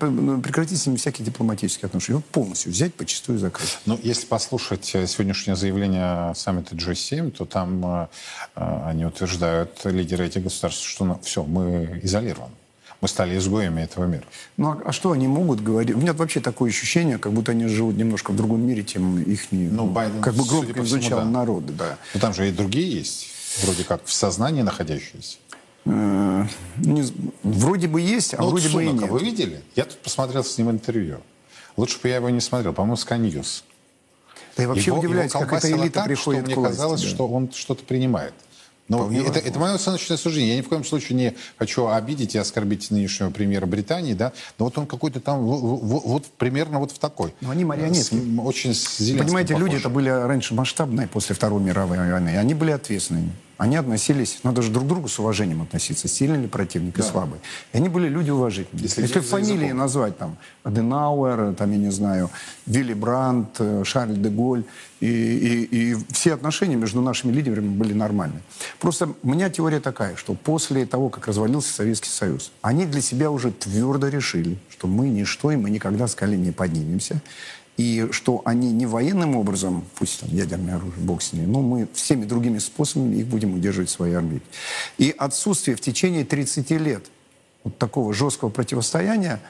[0.01, 2.19] ну, прекратить с ними всякие дипломатические отношения.
[2.19, 3.79] Вот полностью взять, почастую закрыть.
[3.85, 8.09] Ну, если послушать э, сегодняшнее заявление саммита G7, то там э,
[8.55, 12.55] э, они утверждают, лидеры этих государств, что ну, все, мы изолированы.
[13.01, 14.25] Мы стали изгоями этого мира.
[14.59, 15.97] Ну а, а что они могут говорить?
[15.97, 19.47] У меня вообще такое ощущение, как будто они живут немножко в другом мире, чем их
[19.51, 21.25] ну, Байден, как бы громко изучал да.
[21.25, 21.73] народы.
[21.73, 21.97] Да.
[22.13, 23.27] Но там же и другие есть,
[23.63, 25.39] вроде как в сознании находящиеся.
[25.87, 26.45] Э,
[26.77, 27.05] не,
[27.43, 29.11] вроде бы есть, а ну, вроде вот бы и нет.
[29.11, 29.63] Вы видели?
[29.77, 31.21] Я тут посмотрел с ним интервью.
[31.79, 32.75] Лучше бы я его не смотрел.
[32.75, 33.45] По-моему, Sky
[34.57, 37.09] Да я вообще его, удивляюсь, его как эта элита так, приходит что Мне казалось, да.
[37.09, 38.35] что он что-то принимает.
[38.91, 40.51] Но это, это мое оценочное суждение.
[40.51, 44.67] Я ни в коем случае не хочу обидеть и оскорбить нынешнего премьера Британии, да, но
[44.67, 47.33] вот он какой-то там, вот, вот примерно вот в такой.
[47.41, 48.15] Но они марионетки.
[48.15, 52.73] С, очень с Понимаете, люди это были раньше масштабные после Второй мировой войны, они были
[52.73, 57.05] ответственными они относились, надо же друг к другу с уважением относиться, сильный ли противник да.
[57.05, 57.41] и слабый.
[57.75, 58.85] И они были люди уважительные.
[58.85, 59.77] Если, Если фамилии языком.
[59.77, 62.31] назвать, там, Аденауэр, там, я не знаю,
[62.65, 64.65] Вилли Брандт, э, Шарль де Голь,
[65.01, 68.41] и, и, и все отношения между нашими лидерами были нормальные.
[68.79, 73.31] Просто у меня теория такая, что после того, как развалился Советский Союз, они для себя
[73.31, 77.21] уже твердо решили, что мы ничто, и мы никогда с колен не поднимемся
[77.81, 81.89] и что они не военным образом, пусть там ядерное оружие, бог с ними, но мы
[81.95, 84.45] всеми другими способами их будем удерживать в своей орбите.
[84.99, 87.07] И отсутствие в течение 30 лет
[87.65, 89.41] вот такого жесткого противостояния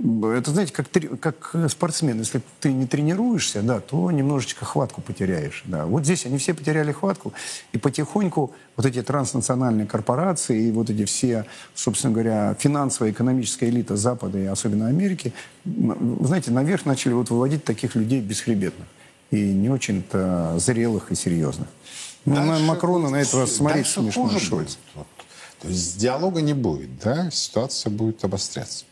[0.00, 0.88] это, знаете, как,
[1.18, 2.20] как спортсмен.
[2.20, 5.64] Если ты не тренируешься, да, то немножечко хватку потеряешь.
[5.66, 5.86] Да.
[5.86, 7.32] Вот здесь они все потеряли хватку,
[7.72, 13.96] и потихоньку вот эти транснациональные корпорации и вот эти все, собственно говоря, финансовая экономическая элита
[13.96, 15.32] Запада и особенно Америки,
[15.64, 18.86] знаете, наверх начали вот выводить таких людей бесхребетных
[19.32, 21.66] и не очень-то зрелых и серьезных.
[22.24, 24.30] Ну, на Макрона на этого смотреть смешно.
[24.38, 24.76] Шольц.
[25.60, 27.30] То есть диалога не будет, да?
[27.30, 28.84] Ситуация будет обостряться.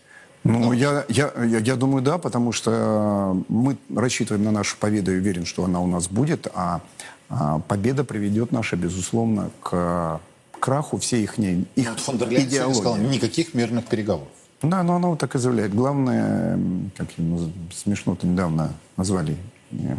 [0.44, 5.18] Ну, я, я, я, я думаю, да, потому что мы рассчитываем на нашу победу и
[5.18, 6.80] уверен, что она у нас будет, а,
[7.28, 10.20] а победа приведет наша, безусловно, к
[10.60, 12.74] краху всей их, их ну, вот фон дер идеологии.
[12.74, 14.28] сказал, никаких мирных переговоров.
[14.62, 15.74] Да, но она вот так и заявляет.
[15.74, 16.58] Главное,
[16.96, 19.36] как ему смешно-то недавно назвали,
[19.72, 19.96] э,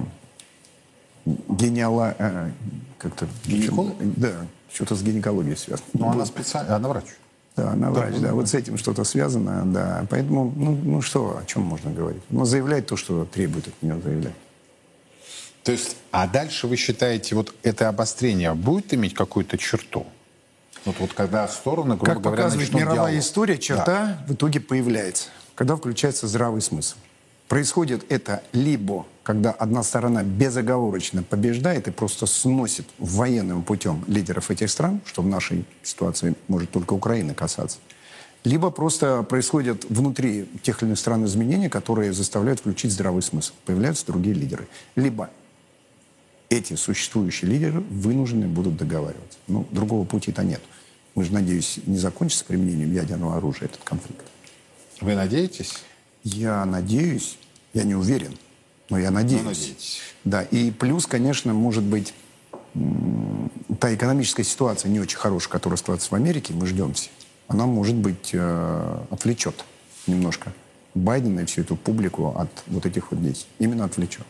[1.26, 2.16] гениала...
[2.18, 2.52] Э,
[2.98, 3.28] как-то...
[3.46, 3.94] Гинеколог?
[4.00, 5.88] Да, что-то с гинекологией связано.
[5.94, 7.06] Ну, она специально, она врач.
[7.56, 8.28] Да, на врач, да.
[8.28, 8.34] да.
[8.34, 10.06] Вот с этим что-то связано, да.
[10.10, 12.22] Поэтому, ну, ну что, о чем можно говорить?
[12.30, 14.36] Ну, заявлять то, что требует от нее заявлять.
[15.64, 20.06] То есть, а дальше вы считаете, вот это обострение будет иметь какую-то черту?
[20.86, 23.20] Вот, вот когда стороны, грубо как говоря, показывает мировая диалог.
[23.20, 24.24] история, черта да.
[24.28, 26.96] в итоге появляется, когда включается здравый смысл.
[27.48, 34.72] Происходит это либо, когда одна сторона безоговорочно побеждает и просто сносит военным путем лидеров этих
[34.72, 37.80] стран, что в нашей ситуации может только Украины касаться,
[38.46, 43.52] либо просто происходят внутри тех или иных стран изменения, которые заставляют включить здравый смысл.
[43.66, 44.66] Появляются другие лидеры.
[44.96, 45.30] Либо
[46.48, 49.40] эти существующие лидеры вынуждены будут договариваться.
[49.48, 50.62] Ну, другого пути-то нет.
[51.16, 54.24] Мы же, надеюсь, не закончится применением ядерного оружия этот конфликт.
[55.02, 55.74] Вы надеетесь?
[56.24, 57.38] Я надеюсь,
[57.74, 58.38] я не уверен,
[58.90, 59.42] но я надеюсь.
[59.42, 60.00] Ну, надеетесь.
[60.24, 62.14] Да, и плюс, конечно, может быть,
[63.80, 67.10] та экономическая ситуация не очень хорошая, которая складывается в Америке, мы ждем все,
[67.48, 69.64] она, может быть, э, отвлечет
[70.06, 70.54] немножко
[70.94, 73.50] Байдена и всю эту публику от вот этих вот действий.
[73.60, 74.26] Именно отвлечет.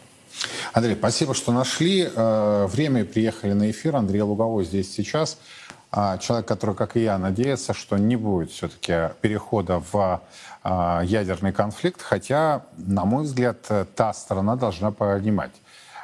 [0.73, 3.95] Андрей, спасибо, что нашли э, время и приехали на эфир.
[3.95, 5.39] Андрей Луговой здесь сейчас.
[5.99, 10.21] А, человек, который, как и я, надеется, что не будет все-таки перехода в
[10.63, 13.57] а, ядерный конфликт, хотя, на мой взгляд,
[13.95, 15.55] та сторона должна понимать,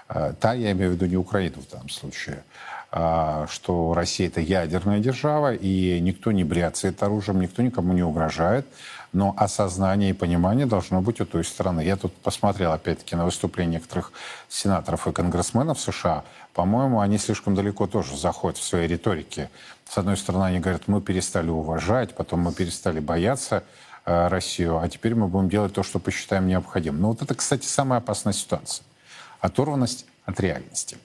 [0.09, 2.43] э, та, я имею в виду не Украину в данном случае,
[2.91, 8.65] а, что Россия это ядерная держава, и никто не бряцает оружием, никто никому не угрожает
[9.13, 11.81] но осознание и понимание должно быть у той стороны.
[11.81, 14.11] Я тут посмотрел, опять-таки, на выступления некоторых
[14.49, 16.23] сенаторов и конгрессменов США.
[16.53, 19.49] По-моему, они слишком далеко тоже заходят в своей риторике.
[19.87, 23.63] С одной стороны, они говорят, мы перестали уважать, потом мы перестали бояться
[24.05, 27.01] э, Россию, а теперь мы будем делать то, что посчитаем необходимым.
[27.01, 28.83] Но вот это, кстати, самая опасная ситуация.
[29.39, 30.97] Оторванность от реальности.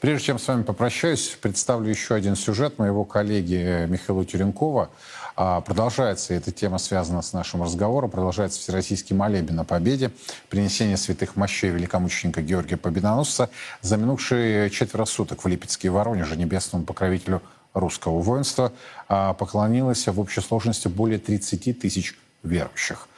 [0.00, 5.19] Прежде чем с вами попрощаюсь, представлю еще один сюжет моего коллеги Михаила Тюренкова– а,
[5.64, 10.10] продолжается эта тема, связана с нашим разговором, продолжается Всероссийский молебен о победе,
[10.48, 13.48] принесение святых мощей великомученика Георгия Победоносца
[13.80, 17.40] за минувшие четверо суток в Липецке и Воронеже небесному покровителю
[17.72, 18.72] русского воинства
[19.08, 23.08] а, поклонилось в общей сложности более 30 тысяч верующих.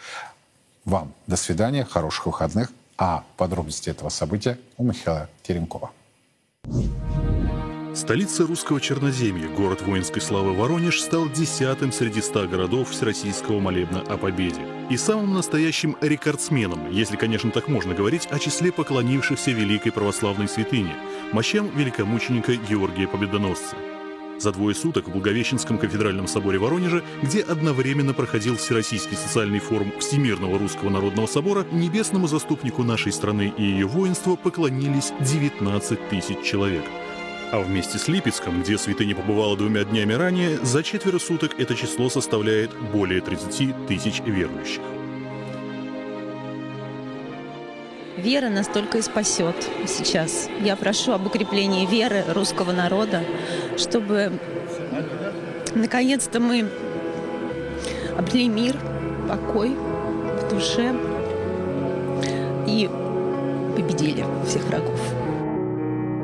[0.84, 2.72] Вам до свидания, хороших выходных.
[2.98, 5.90] А подробности этого события у Михаила Теренкова.
[7.94, 14.16] Столица русского Черноземья, город воинской славы Воронеж, стал десятым среди ста городов Всероссийского молебна о
[14.16, 14.66] победе.
[14.88, 20.96] И самым настоящим рекордсменом, если, конечно, так можно говорить, о числе поклонившихся великой православной святыне,
[21.32, 23.76] мощам великомученика Георгия Победоносца.
[24.38, 30.58] За двое суток в Благовещенском кафедральном соборе Воронежа, где одновременно проходил Всероссийский социальный форум Всемирного
[30.58, 36.84] Русского Народного Собора, небесному заступнику нашей страны и ее воинства поклонились 19 тысяч человек–
[37.52, 42.08] а вместе с Липецком, где святыня побывала двумя днями ранее, за четверо суток это число
[42.08, 44.80] составляет более 30 тысяч верующих.
[48.16, 50.48] Вера настолько и спасет сейчас.
[50.60, 53.22] Я прошу об укреплении веры русского народа,
[53.76, 54.32] чтобы
[55.74, 56.70] наконец-то мы
[58.16, 58.78] обрели мир,
[59.28, 60.94] покой в душе
[62.66, 62.88] и
[63.76, 65.21] победили всех врагов.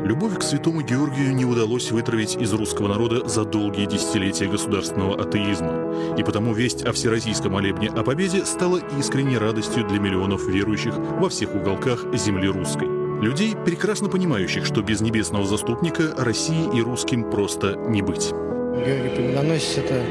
[0.08, 6.16] Любовь к святому Георгию не удалось вытравить из русского народа за долгие десятилетия государственного атеизма.
[6.16, 11.28] И потому весть о всероссийском молебне о победе стала искренней радостью для миллионов верующих во
[11.28, 12.88] всех уголках земли русской.
[13.22, 18.30] Людей, прекрасно понимающих, что без небесного заступника России и русским просто не быть.
[18.30, 20.02] Георгий Победоносец– это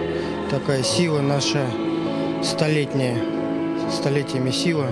[0.52, 1.66] такая сила наша
[2.44, 3.18] столетняя,
[3.92, 4.92] столетиями сила,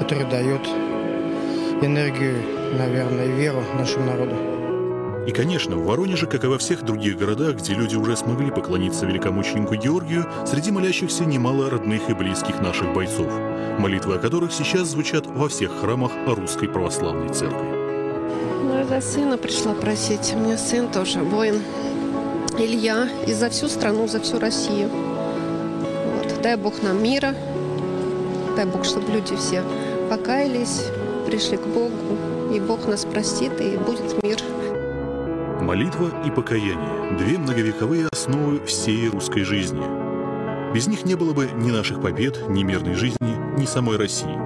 [0.00, 0.66] которая дает
[1.80, 4.34] энергию наверное, веру нашему народу.
[5.26, 9.04] И, конечно, в Воронеже, как и во всех других городах, где люди уже смогли поклониться
[9.06, 13.30] великомученику Георгию, среди молящихся немало родных и близких наших бойцов,
[13.78, 17.68] молитвы о которых сейчас звучат во всех храмах Русской Православной Церкви.
[18.64, 20.32] Ну, я за сына пришла просить.
[20.34, 21.62] У меня сын тоже воин.
[22.58, 23.08] Илья.
[23.26, 24.88] И за всю страну, за всю Россию.
[24.88, 26.40] Вот.
[26.42, 27.34] Дай Бог нам мира.
[28.56, 29.62] Дай Бог, чтобы люди все
[30.08, 30.86] покаялись,
[31.26, 32.18] пришли к Богу,
[32.50, 34.38] и Бог нас простит, и будет мир.
[35.60, 39.82] Молитва и покаяние– две многовековые основы всей русской жизни.
[40.74, 44.38] Без них не было бы ни наших побед, ни мирной жизни, ни самой России.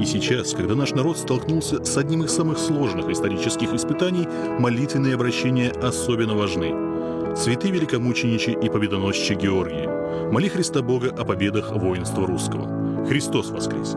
[0.00, 4.26] И сейчас, когда наш народ столкнулся с одним из самых сложных исторических испытаний,
[4.58, 7.36] молитвенные обращения особенно важны.
[7.36, 13.06] Святые великомученичи и победоносчи Георгии, моли Христа Бога о победах воинства русского.
[13.06, 13.96] Христос воскрес!